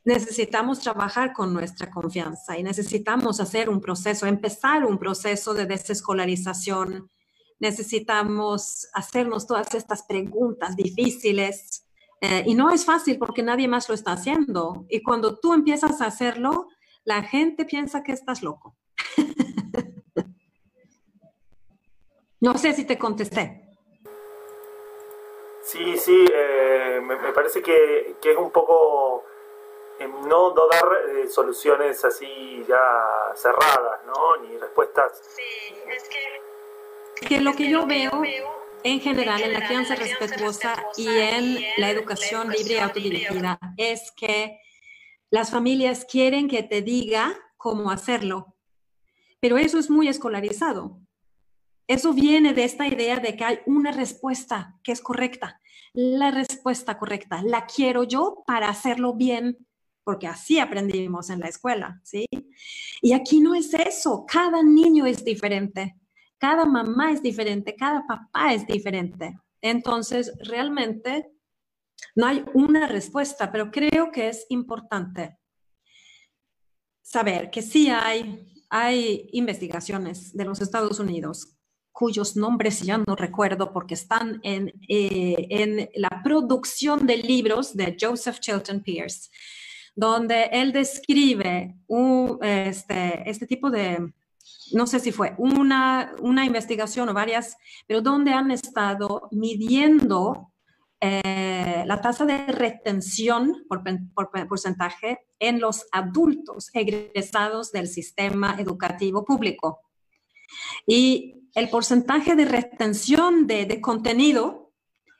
necesitamos 0.04 0.80
trabajar 0.80 1.32
con 1.34 1.54
nuestra 1.54 1.92
confianza 1.92 2.58
y 2.58 2.64
necesitamos 2.64 3.40
hacer 3.40 3.70
un 3.70 3.82
proceso, 3.82 4.26
empezar 4.26 4.84
un 4.84 4.98
proceso 4.98 5.54
de 5.54 5.68
desescolarización. 5.68 7.12
Necesitamos 7.60 8.88
hacernos 8.96 9.46
todas 9.46 9.76
estas 9.76 10.02
preguntas 10.08 10.76
difíciles. 10.76 11.86
Eh, 12.22 12.46
y 12.48 12.56
no 12.56 12.72
es 12.72 12.84
fácil 12.84 13.20
porque 13.20 13.44
nadie 13.44 13.68
más 13.68 13.88
lo 13.90 13.94
está 13.94 14.14
haciendo. 14.14 14.88
Y 14.90 15.04
cuando 15.04 15.38
tú 15.38 15.54
empiezas 15.54 16.02
a 16.02 16.08
hacerlo, 16.08 16.70
la 17.06 17.24
gente 17.24 17.66
piensa 17.66 18.04
que 18.04 18.12
estás 18.12 18.44
loco. 18.44 18.76
No 22.42 22.58
sé 22.60 22.74
si 22.74 22.86
te 22.86 23.00
contesté. 23.00 23.66
Sí, 25.64 25.98
sí, 25.98 26.26
eh, 26.32 27.00
me, 27.02 27.34
parece 27.34 27.60
que, 27.64 28.16
es 28.22 28.38
un 28.38 28.52
poco 28.52 29.24
eh, 30.00 30.08
no, 30.08 30.52
dar 30.52 30.86
eh, 31.10 31.28
soluciones 31.28 32.06
así 32.06 32.64
ya 32.68 33.34
cerradas, 33.36 34.06
¿no? 34.06 34.38
Ni 34.44 34.58
respuestas. 34.58 35.20
Sí, 35.36 35.76
es 35.88 36.08
que... 36.08 37.28
que 37.28 37.42
lo 37.42 37.54
que 37.54 37.68
yo 37.68 37.88
veo 37.88 38.12
en 38.84 39.00
general 39.00 39.42
en 39.42 39.54
la 39.54 39.66
crianza 39.66 39.96
respetuosa 39.96 40.76
y 40.98 41.08
en 41.08 41.66
la 41.78 41.90
educación 41.90 42.50
libre 42.50 42.76
y 42.76 42.78
autodirigida 42.78 43.60
es 43.78 44.12
que 44.12 44.60
las 45.30 45.52
familias 45.52 46.06
quieren 46.06 46.48
que 46.48 46.64
te 46.64 46.82
diga 46.82 47.36
cómo 47.58 47.92
hacerlo, 47.92 48.56
pero 49.40 49.58
eso 49.58 49.80
es 49.80 49.90
muy 49.90 50.08
escolarizado. 50.08 51.00
Eso 51.88 52.14
viene 52.14 52.54
de 52.54 52.64
esta 52.64 52.88
idea 52.88 53.20
de 53.20 53.36
que 53.36 53.44
hay 53.44 53.60
una 53.68 53.92
respuesta 53.92 54.80
que 54.84 54.92
es 54.92 55.02
correcta. 55.02 55.62
La 55.94 56.32
respuesta 56.32 56.98
correcta 56.98 57.44
la 57.44 57.68
quiero 57.68 58.04
yo 58.04 58.44
para 58.48 58.70
hacerlo 58.70 59.14
bien, 59.14 59.68
porque 60.04 60.28
así 60.28 60.60
aprendimos 60.60 61.30
en 61.30 61.40
la 61.40 61.48
escuela, 61.48 62.02
¿sí? 62.04 62.26
Y 63.02 63.14
aquí 63.14 63.40
no 63.40 63.54
es 63.54 63.74
eso. 63.74 64.26
Cada 64.28 64.64
niño 64.64 65.06
es 65.06 65.24
diferente. 65.24 65.96
Cada 66.38 66.66
mamá 66.66 67.12
es 67.12 67.22
diferente. 67.22 67.76
Cada 67.76 68.06
papá 68.08 68.54
es 68.54 68.66
diferente. 68.66 69.40
Entonces, 69.62 70.34
realmente 70.40 71.32
no 72.16 72.26
hay 72.26 72.44
una 72.54 72.88
respuesta, 72.88 73.52
pero 73.52 73.72
creo 73.72 74.12
que 74.12 74.30
es 74.30 74.46
importante 74.50 75.38
saber 77.02 77.50
que 77.52 77.62
sí 77.62 77.90
hay, 77.90 78.48
hay 78.70 79.30
investigaciones 79.34 80.36
de 80.36 80.46
los 80.46 80.62
Estados 80.62 81.00
Unidos 81.00 81.56
cuyos 81.96 82.36
nombres 82.36 82.82
ya 82.82 82.98
no 82.98 83.16
recuerdo 83.16 83.72
porque 83.72 83.94
están 83.94 84.42
en, 84.44 84.74
eh, 84.90 85.48
en 85.50 85.90
la 85.96 86.22
producción 86.24 87.08
de 87.08 87.18
libros 87.18 87.74
de 87.74 87.96
Joseph 87.98 88.40
Chilton 88.42 88.82
Pierce, 88.82 89.30
donde 89.96 90.50
él 90.52 90.74
describe 90.74 91.78
este, 92.42 93.30
este 93.30 93.48
tipo 93.48 93.72
de, 93.72 94.12
no 94.74 94.88
sé 94.88 95.00
si 95.00 95.14
fue 95.14 95.36
una, 95.38 96.14
una 96.20 96.44
investigación 96.44 97.08
o 97.08 97.14
varias, 97.14 97.56
pero 97.88 98.02
donde 98.02 98.34
han 98.34 98.52
estado 98.52 99.30
midiendo 99.32 100.52
eh, 101.08 101.84
la 101.86 102.02
tasa 102.02 102.26
de 102.26 102.48
retención 102.48 103.64
por, 103.70 103.84
por, 104.16 104.48
porcentaje 104.48 105.20
en 105.38 105.60
los 105.60 105.86
adultos 105.92 106.72
egresados 106.74 107.72
del 107.72 107.88
sistema 107.88 108.56
educativo 108.58 109.24
público. 109.24 109.82
Y 110.88 111.50
el 111.54 111.70
porcentaje 111.70 112.36
de 112.36 112.46
retención 112.46 113.46
de, 113.46 113.80
contenido 113.82 114.74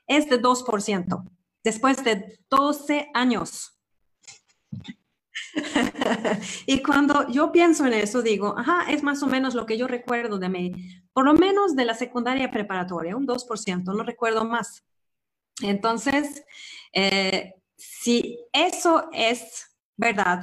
es 0.08 0.28
de 0.28 0.42
2%, 0.42 1.24
después 1.62 2.02
de 2.02 2.36
12 2.50 3.08
años. 3.14 3.78
y 6.66 6.82
cuando 6.82 7.28
yo 7.28 7.52
pienso 7.52 7.86
en 7.86 7.92
eso, 7.92 8.22
digo, 8.22 8.58
ajá, 8.58 8.90
es 8.90 9.04
más 9.04 9.22
o 9.22 9.28
menos 9.28 9.54
lo 9.54 9.66
que 9.66 9.78
yo 9.78 9.86
recuerdo 9.86 10.38
de 10.38 10.48
mí, 10.48 10.72
por 11.12 11.24
lo 11.24 11.34
menos 11.34 11.76
de 11.76 11.84
la 11.84 11.94
secundaria 11.94 12.50
preparatoria, 12.50 13.16
un 13.16 13.26
2%, 13.26 13.84
no 13.84 14.02
recuerdo 14.02 14.44
más. 14.44 14.84
Entonces, 15.62 16.44
eh, 16.92 17.54
si 17.76 18.38
eso 18.52 19.08
es 19.12 19.66
verdad, 19.96 20.42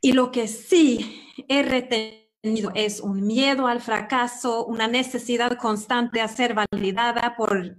y 0.00 0.12
lo 0.12 0.32
que 0.32 0.48
sí 0.48 1.24
he 1.48 1.62
retenido, 1.62 2.72
es 2.74 3.00
un 3.00 3.24
miedo 3.24 3.68
al 3.68 3.80
fracaso, 3.80 4.66
una 4.66 4.88
necesidad 4.88 5.56
constante 5.58 6.20
a 6.20 6.26
ser 6.26 6.54
validada 6.54 7.36
por, 7.36 7.76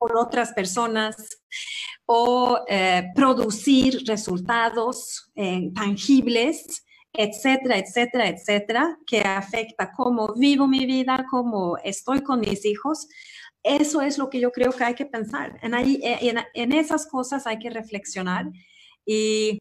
otras 0.00 0.52
personas 0.52 1.42
o 2.06 2.64
eh, 2.68 3.10
producir 3.16 4.04
resultados 4.06 5.28
eh, 5.34 5.72
tangibles, 5.74 6.86
etcétera, 7.18 7.78
etcétera, 7.78 8.28
etcétera, 8.28 8.98
que 9.06 9.20
afecta 9.20 9.90
cómo 9.92 10.34
vivo 10.34 10.66
mi 10.66 10.86
vida, 10.86 11.26
cómo 11.30 11.76
estoy 11.78 12.22
con 12.22 12.40
mis 12.40 12.64
hijos. 12.64 13.08
Eso 13.62 14.00
es 14.00 14.18
lo 14.18 14.30
que 14.30 14.40
yo 14.40 14.52
creo 14.52 14.72
que 14.72 14.84
hay 14.84 14.94
que 14.94 15.06
pensar. 15.06 15.58
En, 15.62 15.74
ahí, 15.74 16.00
en, 16.02 16.38
en 16.54 16.72
esas 16.72 17.06
cosas 17.06 17.46
hay 17.46 17.58
que 17.58 17.70
reflexionar 17.70 18.46
y 19.04 19.60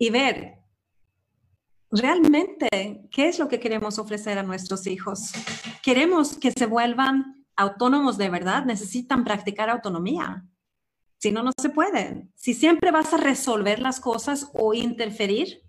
y 0.00 0.08
ver 0.08 0.54
realmente 1.90 2.68
qué 3.10 3.28
es 3.28 3.38
lo 3.38 3.48
que 3.48 3.60
queremos 3.60 3.98
ofrecer 3.98 4.38
a 4.38 4.42
nuestros 4.42 4.86
hijos. 4.86 5.32
Queremos 5.82 6.38
que 6.38 6.52
se 6.52 6.66
vuelvan 6.66 7.44
autónomos 7.54 8.16
de 8.16 8.30
verdad, 8.30 8.64
necesitan 8.64 9.24
practicar 9.24 9.68
autonomía. 9.68 10.46
Si 11.18 11.30
no, 11.30 11.42
no 11.42 11.52
se 11.60 11.68
puede. 11.68 12.28
Si 12.34 12.54
siempre 12.54 12.90
vas 12.90 13.12
a 13.12 13.18
resolver 13.18 13.80
las 13.80 14.00
cosas 14.00 14.50
o 14.54 14.72
interferir, 14.72 15.60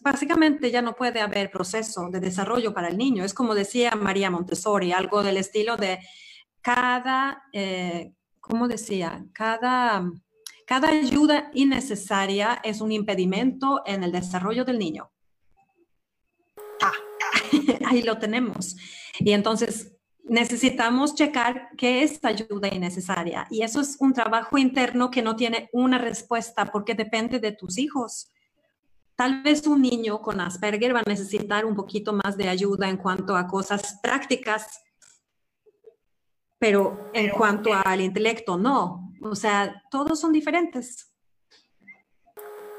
básicamente 0.00 0.70
ya 0.70 0.82
no 0.82 0.94
puede 0.94 1.20
haber 1.20 1.50
proceso 1.50 2.08
de 2.10 2.20
desarrollo 2.20 2.72
para 2.72 2.88
el 2.88 2.98
niño. 2.98 3.24
Es 3.24 3.34
como 3.34 3.54
decía 3.54 3.92
María 3.94 4.30
Montessori, 4.30 4.92
algo 4.92 5.22
del 5.22 5.36
estilo 5.36 5.76
de 5.76 5.98
cada, 6.62 7.44
eh, 7.52 8.12
¿cómo 8.40 8.68
decía? 8.68 9.24
Cada, 9.32 10.10
cada 10.66 10.88
ayuda 10.88 11.50
innecesaria 11.54 12.60
es 12.64 12.80
un 12.80 12.92
impedimento 12.92 13.82
en 13.86 14.04
el 14.04 14.12
desarrollo 14.12 14.64
del 14.64 14.78
niño. 14.78 15.10
Ah, 16.82 16.92
ahí 17.86 18.02
lo 18.02 18.18
tenemos. 18.18 18.76
Y 19.18 19.32
entonces 19.32 19.94
necesitamos 20.24 21.14
checar 21.14 21.70
qué 21.76 22.02
es 22.02 22.22
ayuda 22.24 22.68
innecesaria. 22.68 23.46
Y 23.50 23.62
eso 23.62 23.80
es 23.80 23.96
un 24.00 24.12
trabajo 24.12 24.58
interno 24.58 25.10
que 25.10 25.22
no 25.22 25.36
tiene 25.36 25.68
una 25.72 25.98
respuesta 25.98 26.66
porque 26.66 26.94
depende 26.94 27.38
de 27.38 27.52
tus 27.52 27.78
hijos. 27.78 28.30
Tal 29.18 29.42
vez 29.42 29.66
un 29.66 29.82
niño 29.82 30.22
con 30.22 30.40
Asperger 30.40 30.94
va 30.94 31.00
a 31.00 31.08
necesitar 31.08 31.64
un 31.64 31.74
poquito 31.74 32.12
más 32.12 32.36
de 32.36 32.48
ayuda 32.48 32.88
en 32.88 32.96
cuanto 32.96 33.34
a 33.34 33.48
cosas 33.48 33.98
prácticas, 34.00 34.80
pero 36.56 37.10
en 37.12 37.30
cuanto 37.30 37.70
al 37.74 38.00
intelecto, 38.00 38.56
no. 38.56 39.10
O 39.20 39.34
sea, 39.34 39.82
todos 39.90 40.20
son 40.20 40.32
diferentes. 40.32 41.12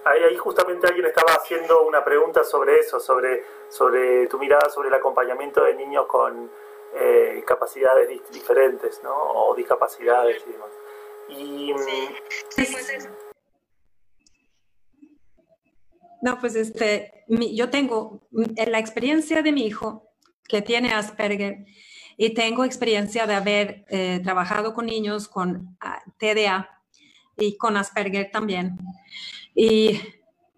Ahí, 0.05 0.37
justamente 0.37 0.87
alguien 0.87 1.07
estaba 1.07 1.33
haciendo 1.33 1.85
una 1.85 2.05
pregunta 2.05 2.45
sobre 2.45 2.77
eso, 2.77 3.01
sobre, 3.01 3.43
sobre 3.67 4.27
tu 4.27 4.39
mirada 4.39 4.69
sobre 4.69 4.87
el 4.87 4.93
acompañamiento 4.93 5.65
de 5.65 5.75
niños 5.75 6.05
con 6.05 6.49
eh, 6.95 7.43
capacidades 7.45 8.07
diferentes, 8.31 9.01
¿no? 9.03 9.13
O 9.13 9.53
discapacidades 9.55 10.41
y 10.47 10.51
demás. 10.53 10.69
Y, 11.27 11.73
mm, 11.73 13.28
No, 16.21 16.39
pues 16.39 16.55
este, 16.55 17.25
yo 17.27 17.69
tengo 17.69 18.27
la 18.31 18.79
experiencia 18.79 19.41
de 19.41 19.51
mi 19.51 19.65
hijo 19.65 20.09
que 20.47 20.61
tiene 20.61 20.91
Asperger 20.91 21.65
y 22.17 22.33
tengo 22.33 22.65
experiencia 22.65 23.25
de 23.25 23.35
haber 23.35 23.85
eh, 23.89 24.19
trabajado 24.23 24.73
con 24.73 24.87
niños 24.87 25.27
con 25.29 25.77
ah, 25.79 26.01
TDA 26.17 26.69
y 27.37 27.55
con 27.55 27.77
Asperger 27.77 28.29
también. 28.31 28.77
Y 29.55 29.99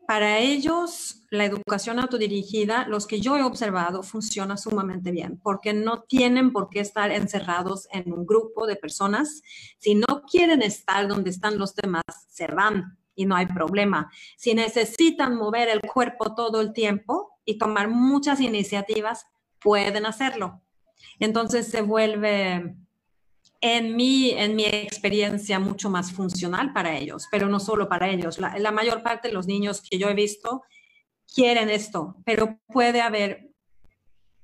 para 0.07 0.39
ellos, 0.39 1.23
la 1.29 1.45
educación 1.45 1.99
autodirigida, 1.99 2.87
los 2.87 3.07
que 3.07 3.21
yo 3.21 3.37
he 3.37 3.43
observado, 3.43 4.03
funciona 4.03 4.57
sumamente 4.57 5.11
bien, 5.11 5.39
porque 5.41 5.73
no 5.73 6.01
tienen 6.01 6.51
por 6.51 6.69
qué 6.69 6.79
estar 6.79 7.11
encerrados 7.11 7.87
en 7.91 8.11
un 8.11 8.25
grupo 8.25 8.65
de 8.65 8.75
personas. 8.75 9.41
Si 9.77 9.95
no 9.95 10.23
quieren 10.29 10.63
estar 10.63 11.07
donde 11.07 11.29
están 11.29 11.57
los 11.57 11.75
demás, 11.75 12.03
se 12.27 12.47
van 12.47 12.97
y 13.21 13.25
no 13.25 13.35
hay 13.35 13.45
problema. 13.45 14.11
Si 14.35 14.55
necesitan 14.55 15.35
mover 15.35 15.69
el 15.69 15.81
cuerpo 15.81 16.33
todo 16.33 16.59
el 16.59 16.73
tiempo 16.73 17.37
y 17.45 17.59
tomar 17.59 17.87
muchas 17.87 18.41
iniciativas, 18.41 19.27
pueden 19.59 20.07
hacerlo. 20.07 20.61
Entonces 21.19 21.67
se 21.67 21.81
vuelve, 21.81 22.75
en 23.61 23.95
mi, 23.95 24.31
en 24.31 24.55
mi 24.55 24.65
experiencia, 24.65 25.59
mucho 25.59 25.91
más 25.91 26.11
funcional 26.11 26.73
para 26.73 26.97
ellos, 26.97 27.27
pero 27.29 27.47
no 27.47 27.59
solo 27.59 27.87
para 27.87 28.09
ellos. 28.09 28.39
La, 28.39 28.71
mayor 28.71 29.03
parte 29.03 29.27
de 29.27 29.35
los 29.35 29.45
niños 29.45 29.83
que 29.87 29.99
yo 29.99 30.09
he 30.09 30.15
visto 30.15 30.63
quieren 31.31 31.69
esto, 31.69 32.15
pero 32.25 32.59
puede 32.67 33.01
haber 33.01 33.51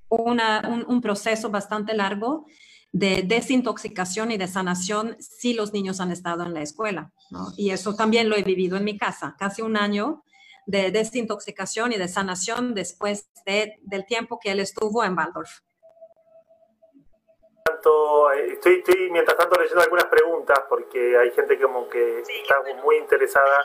una, 0.08 0.86
un 0.88 1.02
proceso 1.02 1.50
bastante 1.50 1.96
largo 1.96 2.46
de 2.92 3.24
desintoxicación 3.24 4.32
y 4.32 4.38
de 4.38 4.48
sanación 4.48 5.18
si 5.20 5.54
los 5.54 5.74
niños 5.74 6.00
han 6.00 6.12
estado 6.12 6.44
en 6.44 6.54
la 6.54 6.62
escuela. 6.62 7.12
Y 7.58 7.72
eso 7.72 7.96
también 7.96 8.30
lo 8.30 8.36
he 8.36 8.44
vivido 8.44 8.78
en 8.78 8.84
mi 8.84 8.98
casa, 8.98 9.36
casi 9.38 9.62
un 9.62 9.78
año 9.78 10.24
de 10.66 10.92
desintoxicación 10.92 11.94
y 11.94 11.98
de 11.98 12.08
sanación 12.08 12.74
después 12.74 13.30
del 13.46 14.06
tiempo 14.06 14.40
que 14.40 14.52
él 14.52 14.60
estuvo 14.60 15.04
en 15.04 15.18
Waldorf. 15.18 15.60
Eh, 18.36 18.54
estoy, 18.54 18.76
estoy, 18.76 19.10
mientras 19.12 19.38
tanto 19.38 19.60
leyendo 19.60 19.82
algunas 19.82 20.06
preguntas 20.06 20.60
porque 20.70 21.18
hay 21.18 21.32
gente 21.32 21.60
como 21.60 21.88
que 21.90 22.20
está 22.22 22.62
muy 22.84 22.98
interesada. 22.98 23.64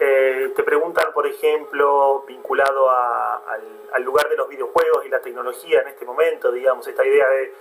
Eh, 0.00 0.52
te 0.56 0.62
preguntan, 0.64 1.12
por 1.12 1.26
ejemplo, 1.26 2.24
vinculado 2.26 2.90
al 2.90 4.02
lugar 4.02 4.28
de 4.28 4.36
los 4.36 4.48
videojuegos 4.48 5.06
y 5.06 5.08
la 5.08 5.20
tecnología 5.20 5.82
en 5.82 5.88
este 5.88 6.04
momento, 6.04 6.50
digamos, 6.50 6.86
esta 6.88 7.06
idea 7.06 7.28
de 7.28 7.54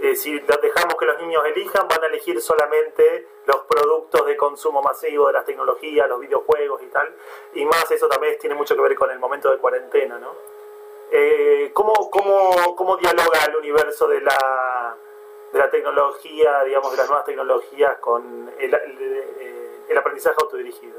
eh, 0.00 0.14
si 0.14 0.38
dejamos 0.38 0.94
que 0.98 1.06
los 1.06 1.18
niños 1.20 1.42
elijan, 1.46 1.88
van 1.88 2.04
a 2.04 2.06
elegir 2.06 2.40
solamente 2.40 3.26
los 3.46 3.62
productos 3.68 4.26
de 4.26 4.36
consumo 4.36 4.80
masivo 4.80 5.26
de 5.26 5.32
las 5.32 5.44
tecnologías, 5.44 6.08
los 6.08 6.20
videojuegos 6.20 6.82
y 6.82 6.86
tal. 6.86 7.12
Y 7.54 7.64
más 7.64 7.90
eso 7.90 8.06
también 8.08 8.38
tiene 8.38 8.54
mucho 8.54 8.76
que 8.76 8.82
ver 8.82 8.94
con 8.94 9.10
el 9.10 9.18
momento 9.18 9.50
de 9.50 9.58
cuarentena, 9.58 10.18
¿no? 10.18 10.32
Eh, 11.10 11.70
¿cómo, 11.72 11.92
cómo, 12.10 12.76
cómo, 12.76 12.96
dialoga 12.98 13.44
el 13.48 13.56
universo 13.56 14.06
de 14.08 14.20
la, 14.20 14.96
de 15.52 15.58
la 15.58 15.70
tecnología, 15.70 16.62
digamos, 16.64 16.90
de 16.92 16.96
las 16.98 17.08
nuevas 17.08 17.24
tecnologías 17.24 17.98
con 17.98 18.52
el, 18.58 18.74
el, 19.88 19.98
aprendizaje 19.98 20.36
autodirigido? 20.40 20.98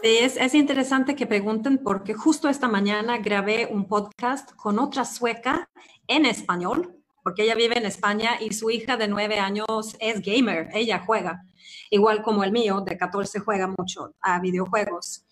Sí, 0.00 0.18
es, 0.20 0.36
es, 0.36 0.54
interesante 0.54 1.16
que 1.16 1.26
pregunten 1.26 1.82
porque 1.82 2.14
justo 2.14 2.48
esta 2.48 2.68
mañana 2.68 3.18
grabé 3.18 3.68
un 3.70 3.88
podcast 3.88 4.54
con 4.54 4.78
otra 4.78 5.04
sueca 5.04 5.68
en 6.06 6.24
español 6.24 6.99
porque 7.22 7.44
ella 7.44 7.54
vive 7.54 7.78
en 7.78 7.86
España 7.86 8.38
y 8.40 8.52
su 8.52 8.70
hija 8.70 8.96
de 8.96 9.08
nueve 9.08 9.38
años 9.38 9.96
es 9.98 10.20
gamer, 10.22 10.68
ella 10.72 11.02
juega, 11.04 11.44
igual 11.90 12.22
como 12.22 12.44
el 12.44 12.52
mío 12.52 12.80
de 12.80 12.96
14 12.96 13.40
juega 13.40 13.66
mucho 13.66 14.14
a 14.20 14.40
videojuegos. 14.40 15.24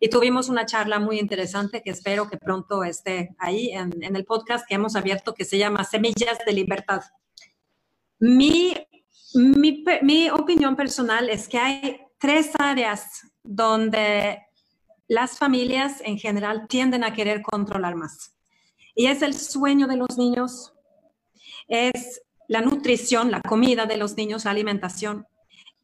Y 0.00 0.08
tuvimos 0.08 0.48
una 0.48 0.64
charla 0.64 1.00
muy 1.00 1.18
interesante 1.18 1.82
que 1.82 1.90
espero 1.90 2.28
que 2.28 2.36
pronto 2.36 2.84
esté 2.84 3.34
ahí 3.38 3.70
en, 3.72 3.92
el 4.02 4.24
podcast 4.24 4.66
que 4.66 4.76
hemos 4.76 4.94
abierto 4.94 5.34
que 5.34 5.44
se 5.44 5.58
llama 5.58 5.82
Semillas 5.82 6.38
de 6.46 6.52
Libertad. 6.52 7.02
Mi, 8.20 8.74
mi, 9.34 9.84
mi 10.02 10.30
opinión 10.30 10.76
personal 10.76 11.28
es 11.28 11.48
que 11.48 11.58
hay 11.58 12.00
tres 12.18 12.50
áreas 12.58 13.22
donde 13.42 14.40
las 15.08 15.38
familias 15.38 16.00
en 16.04 16.18
general 16.18 16.66
tienden 16.68 17.02
a 17.02 17.12
querer 17.12 17.42
controlar 17.42 17.96
más. 17.96 18.34
Y 18.94 19.06
es 19.06 19.22
el 19.22 19.34
sueño 19.34 19.86
de 19.86 19.96
los 19.96 20.18
niños, 20.18 20.74
es 21.68 22.22
la 22.48 22.62
nutrición, 22.62 23.30
la 23.30 23.42
comida 23.42 23.86
de 23.86 23.98
los 23.98 24.16
niños, 24.16 24.44
la 24.44 24.50
alimentación 24.50 25.26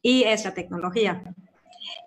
y 0.01 0.23
es 0.23 0.43
la 0.43 0.53
tecnología. 0.53 1.23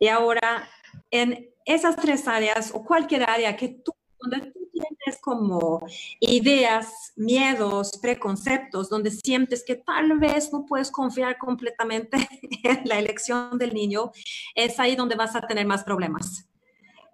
Y 0.00 0.08
ahora, 0.08 0.68
en 1.10 1.50
esas 1.64 1.96
tres 1.96 2.26
áreas 2.26 2.72
o 2.74 2.84
cualquier 2.84 3.28
área 3.28 3.56
que 3.56 3.68
tú, 3.68 3.92
donde 4.20 4.50
tú 4.50 4.58
tienes 4.72 5.20
como 5.20 5.80
ideas, 6.20 7.12
miedos, 7.16 7.92
preconceptos, 8.02 8.88
donde 8.88 9.10
sientes 9.10 9.64
que 9.64 9.76
tal 9.76 10.18
vez 10.18 10.52
no 10.52 10.66
puedes 10.66 10.90
confiar 10.90 11.38
completamente 11.38 12.16
en 12.64 12.82
la 12.84 12.98
elección 12.98 13.58
del 13.58 13.72
niño, 13.72 14.10
es 14.54 14.78
ahí 14.80 14.96
donde 14.96 15.14
vas 15.14 15.36
a 15.36 15.42
tener 15.42 15.66
más 15.66 15.84
problemas. 15.84 16.48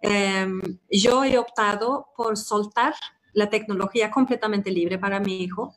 Em, 0.00 0.60
yo 0.90 1.24
he 1.24 1.38
optado 1.38 2.08
por 2.16 2.36
soltar 2.36 2.94
la 3.32 3.50
tecnología 3.50 4.10
completamente 4.10 4.70
libre 4.70 4.98
para 4.98 5.20
mi 5.20 5.42
hijo 5.42 5.74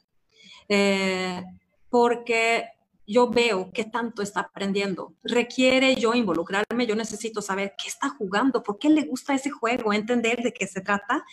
eh, 0.69 1.43
porque 1.89 2.69
yo 3.07 3.29
veo 3.29 3.71
qué 3.73 3.85
tanto 3.85 4.21
está 4.21 4.41
aprendiendo. 4.41 5.13
Requiere 5.23 5.95
yo 5.95 6.13
involucrarme, 6.13 6.85
yo 6.85 6.95
necesito 6.95 7.41
saber 7.41 7.73
qué 7.81 7.87
está 7.87 8.09
jugando, 8.09 8.61
por 8.61 8.77
qué 8.77 8.89
le 8.89 9.03
gusta 9.03 9.33
ese 9.33 9.49
juego, 9.49 9.93
entender 9.93 10.43
de 10.43 10.51
qué 10.51 10.67
se 10.67 10.81
trata. 10.81 11.23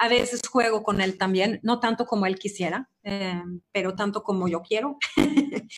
A 0.00 0.08
veces 0.08 0.40
juego 0.48 0.82
con 0.82 1.00
él 1.00 1.16
también, 1.16 1.60
no 1.62 1.78
tanto 1.78 2.06
como 2.06 2.26
él 2.26 2.38
quisiera, 2.38 2.90
eh, 3.04 3.40
pero 3.70 3.94
tanto 3.94 4.24
como 4.24 4.48
yo 4.48 4.62
quiero. 4.62 4.98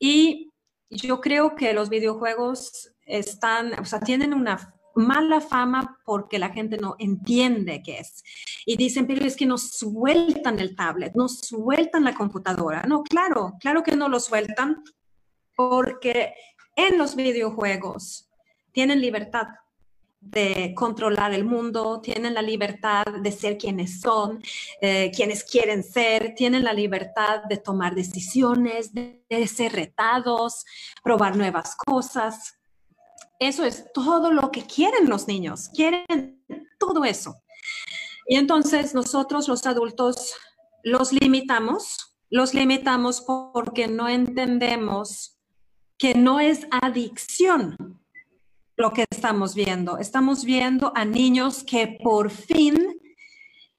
y 0.00 0.52
yo 0.90 1.20
creo 1.20 1.54
que 1.54 1.72
los 1.72 1.88
videojuegos 1.90 2.92
están, 3.06 3.78
o 3.78 3.84
sea, 3.84 4.00
tienen 4.00 4.34
una 4.34 4.74
mala 4.98 5.40
fama 5.40 5.98
porque 6.04 6.38
la 6.38 6.50
gente 6.50 6.76
no 6.76 6.96
entiende 6.98 7.82
qué 7.82 7.98
es. 8.00 8.22
Y 8.66 8.76
dicen, 8.76 9.06
pero 9.06 9.24
es 9.24 9.36
que 9.36 9.46
nos 9.46 9.70
sueltan 9.70 10.58
el 10.58 10.76
tablet, 10.76 11.14
nos 11.14 11.38
sueltan 11.38 12.04
la 12.04 12.14
computadora. 12.14 12.82
No, 12.82 13.02
claro, 13.02 13.54
claro 13.60 13.82
que 13.82 13.96
no 13.96 14.08
lo 14.08 14.20
sueltan 14.20 14.82
porque 15.56 16.34
en 16.76 16.98
los 16.98 17.16
videojuegos 17.16 18.28
tienen 18.72 19.00
libertad 19.00 19.48
de 20.20 20.74
controlar 20.74 21.32
el 21.32 21.44
mundo, 21.44 22.00
tienen 22.00 22.34
la 22.34 22.42
libertad 22.42 23.04
de 23.22 23.30
ser 23.30 23.56
quienes 23.56 24.00
son, 24.00 24.42
eh, 24.80 25.12
quienes 25.14 25.44
quieren 25.44 25.82
ser, 25.84 26.34
tienen 26.34 26.64
la 26.64 26.72
libertad 26.72 27.44
de 27.48 27.56
tomar 27.56 27.94
decisiones, 27.94 28.92
de 28.92 29.46
ser 29.46 29.72
retados, 29.72 30.64
probar 31.02 31.36
nuevas 31.36 31.76
cosas 31.76 32.57
Eso 33.38 33.64
es 33.64 33.92
todo 33.92 34.32
lo 34.32 34.50
que 34.50 34.64
quieren 34.64 35.08
los 35.08 35.28
niños, 35.28 35.68
quieren 35.68 36.42
todo 36.78 37.04
eso. 37.04 37.36
Y 38.26 38.36
entonces 38.36 38.94
nosotros 38.94 39.48
los 39.48 39.64
adultos 39.66 40.34
los 40.82 41.12
limitamos, 41.12 42.16
los 42.30 42.54
limitamos 42.54 43.22
porque 43.22 43.88
no 43.88 44.08
entendemos 44.08 45.38
que 45.98 46.14
no 46.14 46.40
es 46.40 46.66
adicción 46.70 47.76
lo 48.76 48.92
que 48.92 49.04
estamos 49.10 49.54
viendo. 49.54 49.98
Estamos 49.98 50.44
viendo 50.44 50.92
a 50.94 51.04
niños 51.04 51.64
que 51.64 51.98
por 52.02 52.30
fin 52.30 53.00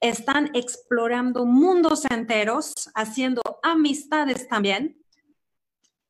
están 0.00 0.50
explorando 0.54 1.46
mundos 1.46 2.04
enteros, 2.10 2.90
haciendo 2.94 3.42
amistades 3.62 4.48
también, 4.48 5.02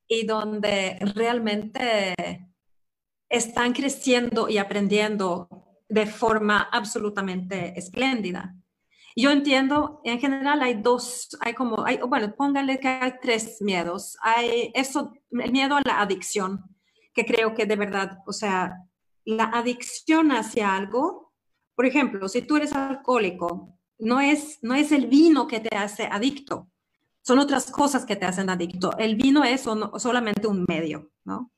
y 0.09 0.27
donde 0.27 0.99
realmente 1.15 2.50
están 3.31 3.73
creciendo 3.73 4.49
y 4.49 4.59
aprendiendo 4.59 5.49
de 5.89 6.07
forma 6.07 6.69
absolutamente 6.71 7.79
espléndida. 7.79 8.55
Yo 9.17 9.31
entiendo, 9.31 10.01
en 10.05 10.21
general 10.21 10.63
hay 10.63 10.75
dos, 10.75 11.37
hay 11.41 11.55
como, 11.55 11.85
bueno, 12.09 12.35
póngale 12.37 12.79
que 12.79 12.89
hay 12.89 13.15
tres 13.23 13.61
miedos. 13.61 14.17
Hay 14.23 14.71
eso, 14.75 15.13
el 15.31 15.53
miedo 15.53 15.77
a 15.77 15.83
la 15.85 16.01
adicción, 16.01 16.65
que 17.15 17.25
creo 17.25 17.55
que 17.55 17.67
de 17.67 17.77
verdad, 17.77 18.19
o 18.27 18.33
sea, 18.33 18.77
la 19.25 19.45
adicción 19.45 20.33
hacia 20.33 20.75
algo, 20.75 21.33
por 21.75 21.87
ejemplo, 21.87 22.29
si 22.29 22.43
tú 22.43 22.57
eres 22.57 22.73
alcohólico, 22.73 23.79
no 23.99 24.21
es, 24.21 24.59
no 24.63 24.75
es 24.75 24.93
el 24.93 25.07
vino 25.07 25.47
que 25.47 25.61
te 25.61 25.77
hace 25.77 26.05
adicto, 26.05 26.69
son 27.23 27.39
otras 27.39 27.71
cosas 27.71 28.05
que 28.07 28.17
te 28.17 28.27
hacen 28.27 28.49
adicto. 28.49 28.97
El 28.99 29.17
vino 29.17 29.45
es 29.45 29.63
solamente 29.63 30.47
un 30.47 30.65
medio, 30.67 31.11
¿no? 31.25 31.53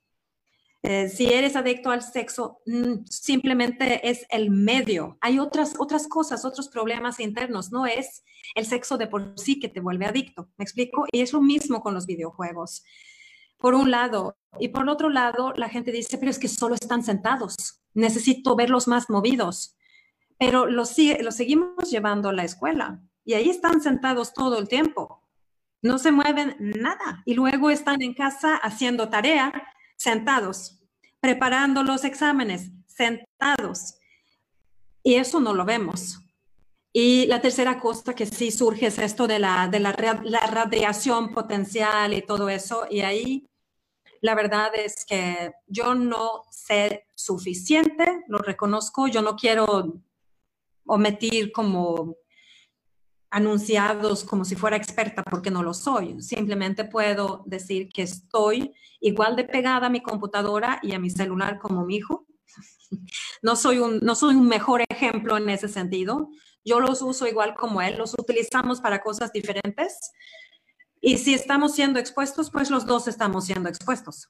Eh, 0.85 1.07
si 1.07 1.27
eres 1.31 1.55
adicto 1.55 1.91
al 1.91 2.01
sexo, 2.01 2.59
mm, 2.65 3.05
simplemente 3.09 4.09
es 4.09 4.25
el 4.29 4.51
medio. 4.51 5.17
Hay 5.21 5.39
otras, 5.39 5.75
otras 5.79 6.09
cosas, 6.09 6.43
otros 6.43 6.67
problemas 6.67 7.21
internos. 7.21 7.71
No 7.71 7.85
es 7.85 8.23
el 8.53 8.65
sexo 8.65 8.97
de 8.97 9.07
por 9.07 9.33
sí 9.37 9.61
que 9.61 9.69
te 9.69 9.79
vuelve 9.79 10.05
adicto. 10.05 10.49
¿Me 10.57 10.63
explico? 10.63 11.05
Y 11.09 11.21
es 11.21 11.31
lo 11.31 11.41
mismo 11.41 11.81
con 11.81 11.93
los 11.93 12.05
videojuegos. 12.05 12.83
Por 13.57 13.75
un 13.75 13.91
lado. 13.91 14.35
Y 14.59 14.67
por 14.67 14.89
otro 14.89 15.09
lado, 15.09 15.53
la 15.55 15.69
gente 15.69 15.93
dice, 15.93 16.17
pero 16.17 16.29
es 16.29 16.37
que 16.37 16.49
solo 16.49 16.75
están 16.75 17.01
sentados. 17.01 17.81
Necesito 17.93 18.57
verlos 18.57 18.89
más 18.89 19.09
movidos. 19.09 19.77
Pero 20.37 20.65
los, 20.65 20.97
los 21.21 21.35
seguimos 21.35 21.89
llevando 21.89 22.27
a 22.27 22.33
la 22.33 22.43
escuela. 22.43 23.01
Y 23.23 23.35
ahí 23.35 23.49
están 23.49 23.79
sentados 23.79 24.33
todo 24.33 24.57
el 24.57 24.67
tiempo. 24.67 25.21
No 25.81 25.97
se 25.97 26.11
mueven 26.11 26.57
nada. 26.59 27.23
Y 27.25 27.35
luego 27.35 27.69
están 27.69 28.01
en 28.01 28.13
casa 28.13 28.57
haciendo 28.57 29.07
tarea 29.07 29.53
sentados, 29.97 30.79
preparando 31.19 31.83
los 31.83 32.03
exámenes, 32.03 32.71
sentados. 32.87 33.95
Y 35.03 35.15
eso 35.15 35.39
no 35.39 35.53
lo 35.53 35.65
vemos. 35.65 36.19
Y 36.95 37.25
la 37.25 37.41
tercera 37.41 37.79
cosa 37.79 38.13
que 38.13 38.27
sí 38.27 38.51
surge 38.51 38.85
es 38.85 38.99
esto 38.99 39.25
de 39.25 39.39
la, 39.39 39.67
de 39.67 39.79
la, 39.79 39.91
radiación 39.91 41.33
potencial 41.33 42.13
y 42.13 42.21
todo 42.21 42.49
eso. 42.49 42.85
Y 42.89 43.01
ahí 43.01 43.47
la 44.21 44.35
verdad 44.35 44.71
es 44.75 45.03
que 45.03 45.51
yo 45.65 45.95
no 45.95 46.43
sé 46.51 47.07
suficiente, 47.15 48.23
lo 48.27 48.37
reconozco, 48.37 49.07
yo 49.07 49.23
no 49.23 49.35
quiero 49.35 50.01
omitir 50.85 51.51
como 51.51 52.15
anunciados 53.33 54.23
como 54.23 54.45
si 54.45 54.55
fuera 54.55 54.77
experta 54.77 55.23
porque 55.23 55.49
no 55.49 55.63
lo 55.63 55.73
soy. 55.73 56.21
Simplemente 56.21 56.85
puedo 56.85 57.41
decir 57.47 57.89
que 57.89 58.03
estoy 58.03 58.75
igual 58.99 59.35
de 59.35 59.43
pegada 59.43 59.87
a 59.87 59.89
mi 59.89 60.03
computadora 60.03 60.79
y 60.83 60.93
a 60.93 60.99
mi 60.99 61.09
celular 61.09 61.57
como 61.59 61.83
mi 61.85 61.97
hijo. 61.97 62.25
No 63.41 63.55
soy 63.55 63.79
un, 63.79 63.99
no 64.01 64.13
soy 64.13 64.35
un 64.35 64.47
mejor 64.47 64.83
ejemplo 64.87 65.35
en 65.35 65.49
ese 65.49 65.67
sentido. 65.67 66.29
Yo 66.63 66.79
los 66.79 67.01
uso 67.01 67.25
igual 67.27 67.55
como 67.55 67.81
él, 67.81 67.97
los 67.97 68.13
utilizamos 68.13 68.79
para 68.79 69.01
cosas 69.01 69.33
diferentes. 69.33 70.11
Y 71.01 71.17
si 71.17 71.33
estamos 71.33 71.73
siendo 71.73 71.99
expuestos, 71.99 72.51
pues 72.51 72.69
los 72.69 72.85
dos 72.85 73.07
estamos 73.07 73.45
siendo 73.45 73.67
expuestos. 73.67 74.29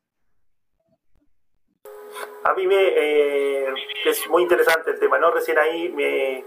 A 2.46 2.54
mí 2.54 2.66
me 2.66 2.76
eh, 2.76 3.68
es 4.06 4.28
muy 4.30 4.44
interesante 4.44 4.92
el 4.92 5.00
tema, 5.00 5.20
¿no? 5.20 5.30
Recién 5.30 5.60
ahí 5.60 5.90
me, 5.90 6.44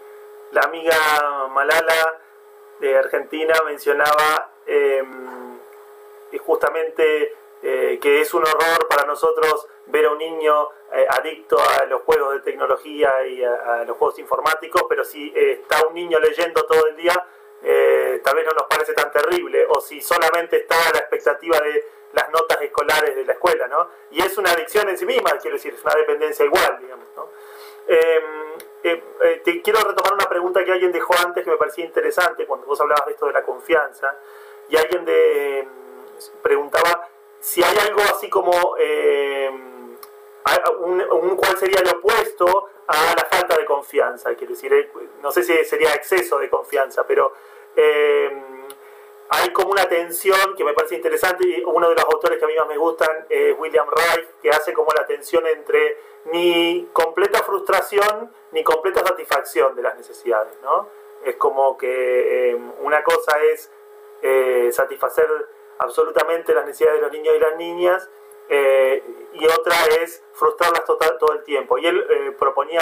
la 0.53 0.63
amiga 0.63 0.97
Malala 1.55 2.26
de 2.81 2.97
Argentina 2.97 3.55
mencionaba 3.65 4.53
em, 4.67 5.59
justamente 6.39 7.35
eh, 7.63 7.99
que 8.01 8.21
es 8.21 8.35
un 8.35 8.43
horror 8.43 8.87
para 8.89 9.05
nosotros 9.07 9.67
ver 9.87 10.07
a 10.07 10.11
un 10.11 10.19
niño 10.19 10.69
eh, 10.93 11.07
adicto 11.09 11.57
a 11.59 11.85
los 11.87 12.03
juegos 12.03 12.35
de 12.35 12.41
tecnología 12.41 13.27
y 13.27 13.43
a, 13.43 13.85
los 13.85 13.97
juegos 13.97 14.19
informáticos, 14.19 14.83
pero 14.89 15.05
si 15.05 15.33
eh, 15.35 15.53
está 15.63 15.87
un 15.87 15.95
niño 15.95 16.19
leyendo 16.21 16.65
todo 16.67 16.87
el 16.87 16.97
día, 16.97 17.15
tal 18.23 18.37
vez 18.37 18.47
no 18.47 18.53
nos 18.53 18.67
parece 18.69 18.93
tan 18.93 19.11
terrible, 19.11 19.67
o 19.69 19.81
si 19.81 20.01
solamente 20.01 20.59
está 20.59 20.77
a 20.89 20.93
la 20.93 20.99
expectativa 21.01 21.59
de 21.59 21.85
las 22.13 22.31
notas 22.31 22.61
escolares 22.63 23.17
de 23.17 23.25
la 23.25 23.33
escuela, 23.33 23.67
¿no? 23.67 23.89
Y 24.11 24.23
es 24.23 24.39
una 24.39 24.53
adicción 24.53 24.89
en 24.89 24.97
sí 24.97 25.05
misma, 25.05 25.33
quiero 25.39 25.57
decir, 25.57 25.75
es 25.75 25.83
una 25.83 25.95
dependencia 25.95 26.45
igual, 26.45 26.79
digamos, 26.81 27.07
¿no? 27.17 27.29
Eh, 28.87 29.03
eh, 29.25 29.43
te 29.45 29.61
quiero 29.63 29.81
retomar 29.81 30.15
una 30.15 30.29
pregunta 30.29 30.65
que 30.65 30.71
alguien 30.71 30.93
dejó 30.93 31.13
antes 31.19 31.43
que 31.43 31.51
me 31.51 31.57
parecía 31.57 31.85
interesante 31.85 32.47
cuando 32.47 32.69
vos 32.69 32.81
hablabas 32.81 33.05
de 33.07 33.13
esto 33.15 33.27
de 33.27 33.33
la 33.33 33.43
confianza. 33.43 34.17
Y 34.69 34.77
alguien 34.77 35.05
de, 35.05 35.67
mm, 35.67 36.41
preguntaba 36.41 37.09
si 37.41 37.65
hay 37.65 37.77
algo 37.79 38.01
así 38.03 38.31
como 38.31 38.77
eh, 38.79 39.51
un, 40.79 41.37
cuál 41.37 41.59
sería 41.59 41.81
el 41.81 41.89
opuesto 41.97 42.69
a 42.87 43.15
la 43.17 43.25
falta 43.25 43.57
de 43.57 43.65
confianza, 43.65 44.33
quiero 44.37 44.55
decir, 44.55 44.93
no 45.21 45.33
sé 45.33 45.43
si 45.43 45.65
sería 45.65 45.93
exceso 45.93 46.39
de 46.39 46.49
confianza, 46.49 47.05
pero 47.05 47.33
hay 49.29 49.51
como 49.53 49.71
una 49.71 49.89
tensión 49.89 50.55
que 50.57 50.65
me 50.65 50.73
parece 50.73 50.97
interesante 50.97 51.47
y 51.49 51.63
uno 51.65 51.89
de 51.89 51.95
los 51.95 52.05
autores 52.05 52.39
que 52.39 52.45
a 52.45 52.49
mí 52.49 52.55
más 52.57 52.69
me 52.69 52.77
gustan 52.77 53.27
es 53.29 53.59
William 53.59 53.87
Reich, 53.89 54.29
que 54.41 54.51
hace 54.51 54.73
como 54.73 54.93
la 54.97 55.07
tensión 55.07 55.47
entre 55.47 55.99
ni 56.27 56.89
completa 56.93 57.43
frustración 57.43 58.33
ni 58.53 58.63
completa 58.63 59.05
satisfacción 59.05 59.75
de 59.75 59.83
las 59.83 59.97
necesidades, 59.97 60.53
¿no? 60.63 60.89
Es 61.25 61.37
como 61.37 61.77
que 61.77 62.51
em, 62.51 62.73
una 62.83 63.03
cosa 63.03 63.39
es 63.53 63.71
eh, 64.23 64.71
satisfacer 64.73 65.27
absolutamente 65.79 66.55
las 66.55 66.65
necesidades 66.65 67.01
de 67.01 67.03
los 67.03 67.13
niños 67.13 67.35
y 67.37 67.39
las 67.39 67.57
niñas 67.57 68.11
eh, 68.49 69.03
y 69.33 69.47
otra 69.47 69.75
es 70.01 70.23
frustrarlas 70.33 70.85
todo 70.85 71.33
el 71.33 71.43
tiempo. 71.43 71.79
Y 71.79 71.87
él 71.87 72.07
eh, 72.09 72.33
proponía 72.39 72.81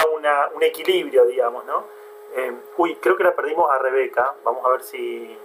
un 0.53 0.63
equilibrio, 0.63 1.25
digamos, 1.25 1.65
¿no? 1.65 1.85
Em, 2.35 2.59
uy, 2.77 2.95
creo 2.97 3.15
que 3.15 3.23
la 3.23 3.35
perdimos 3.35 3.71
a 3.71 3.79
Rebeca, 3.79 4.35
vamos 4.43 4.65
a 4.65 4.69
ver 4.69 4.83
si, 4.83 5.37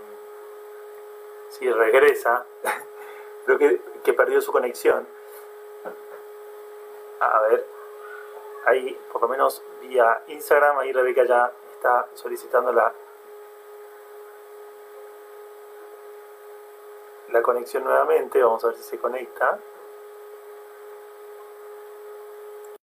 si 1.50 1.70
regresa. 1.70 2.46
creo 3.44 3.58
que, 3.58 3.80
que 4.02 4.12
perdió 4.14 4.40
su 4.40 4.52
conexión. 4.52 5.06
A 7.20 7.40
ver 7.42 7.66
ahí, 8.64 8.98
por 9.12 9.22
lo 9.22 9.28
menos 9.28 9.62
vía 9.80 10.22
Instagram, 10.28 10.78
ahí 10.78 10.92
Rebeca 10.92 11.24
ya 11.24 11.52
está 11.74 12.08
solicitando 12.14 12.72
la, 12.72 12.92
la 17.28 17.42
conexión 17.42 17.84
nuevamente. 17.84 18.42
Vamos 18.42 18.64
a 18.64 18.68
ver 18.68 18.76
si 18.76 18.82
se 18.82 18.98
conecta. 18.98 19.58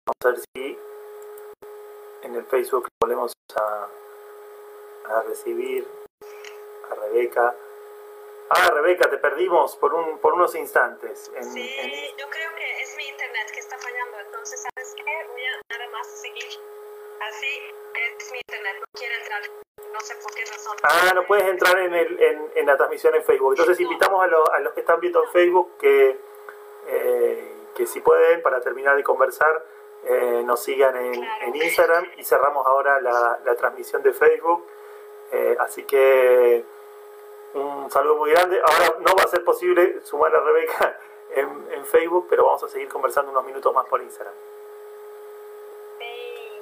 Vamos 0.06 0.26
a 0.26 0.28
ver 0.30 0.40
si 0.40 0.80
en 2.24 2.36
el 2.36 2.46
Facebook 2.46 2.88
volvemos 3.00 3.34
a, 3.56 3.88
a 5.14 5.22
recibir 5.24 5.88
a 6.92 6.96
Rebeca. 6.96 7.56
Ah, 8.50 8.70
Rebeca, 8.74 9.10
te 9.10 9.18
perdimos 9.18 9.76
por, 9.76 9.94
un, 9.94 10.20
por 10.20 10.34
unos 10.34 10.56
instantes. 10.56 11.32
sí, 11.42 12.16
yo 12.18 12.30
creo 12.30 12.56
que 12.56 12.82
es 12.82 12.96
mi 12.96 13.08
internet 13.08 13.52
que 13.52 13.60
está 13.60 13.78
fallando. 13.78 14.20
Entonces, 14.20 14.62
¿sabes 14.62 14.96
qué? 14.96 15.04
Voy 15.04 15.44
a 15.44 15.78
nada 15.78 15.92
más 15.92 16.08
seguir. 16.08 16.60
Así 17.22 17.48
es 17.96 18.32
mi 18.32 18.40
internet. 18.48 18.76
No 18.80 18.86
quiere 18.94 19.16
entrar. 19.16 19.42
No 19.92 20.00
sé 20.00 20.16
por 20.16 20.34
qué 20.34 20.46
razón. 20.46 20.78
Ah, 20.84 21.12
no 21.14 21.26
puedes 21.26 21.46
entrar 21.46 21.78
en, 21.80 21.94
el, 21.94 22.22
en, 22.22 22.52
en 22.56 22.66
la 22.66 22.78
transmisión 22.78 23.16
en 23.16 23.24
Facebook. 23.24 23.52
Entonces, 23.52 23.80
invitamos 23.82 24.22
a, 24.22 24.56
a 24.56 24.60
los 24.60 24.74
que 24.74 24.80
están 24.80 25.00
viendo 25.02 25.24
en 25.24 25.30
Facebook 25.32 25.78
que, 25.78 26.18
eh, 26.88 27.54
que 27.76 27.86
si 27.86 28.00
pueden, 28.00 28.42
para 28.42 28.62
terminar 28.62 28.96
de 28.96 29.04
conversar, 29.04 29.66
eh, 30.06 30.42
nos 30.46 30.64
sigan 30.64 30.96
en, 30.96 31.22
en, 31.42 31.56
Instagram 31.56 32.12
y 32.18 32.24
cerramos 32.24 32.66
ahora 32.66 33.02
la, 33.02 33.40
la 33.44 33.56
transmisión 33.56 34.02
de 34.04 34.14
Facebook. 34.14 34.66
Eh, 35.34 35.58
así 35.60 35.84
que 35.84 36.64
un 37.58 37.92
saludo 37.92 38.18
muy 38.18 38.32
grande. 38.32 38.60
Ahora 38.60 38.96
no 39.00 39.16
va 39.16 39.24
a 39.24 39.28
ser 39.28 39.44
posible 39.44 40.02
sumar 40.04 40.36
a 40.36 40.40
Rebeca 40.40 41.00
en, 41.32 41.68
en 41.72 41.86
Facebook, 41.86 42.28
pero 42.30 42.46
vamos 42.46 42.64
a 42.64 42.68
seguir 42.68 42.88
conversando 42.88 43.32
unos 43.32 43.46
minutos 43.46 43.74
más 43.74 43.86
por 43.86 44.02
Instagram. 44.02 44.34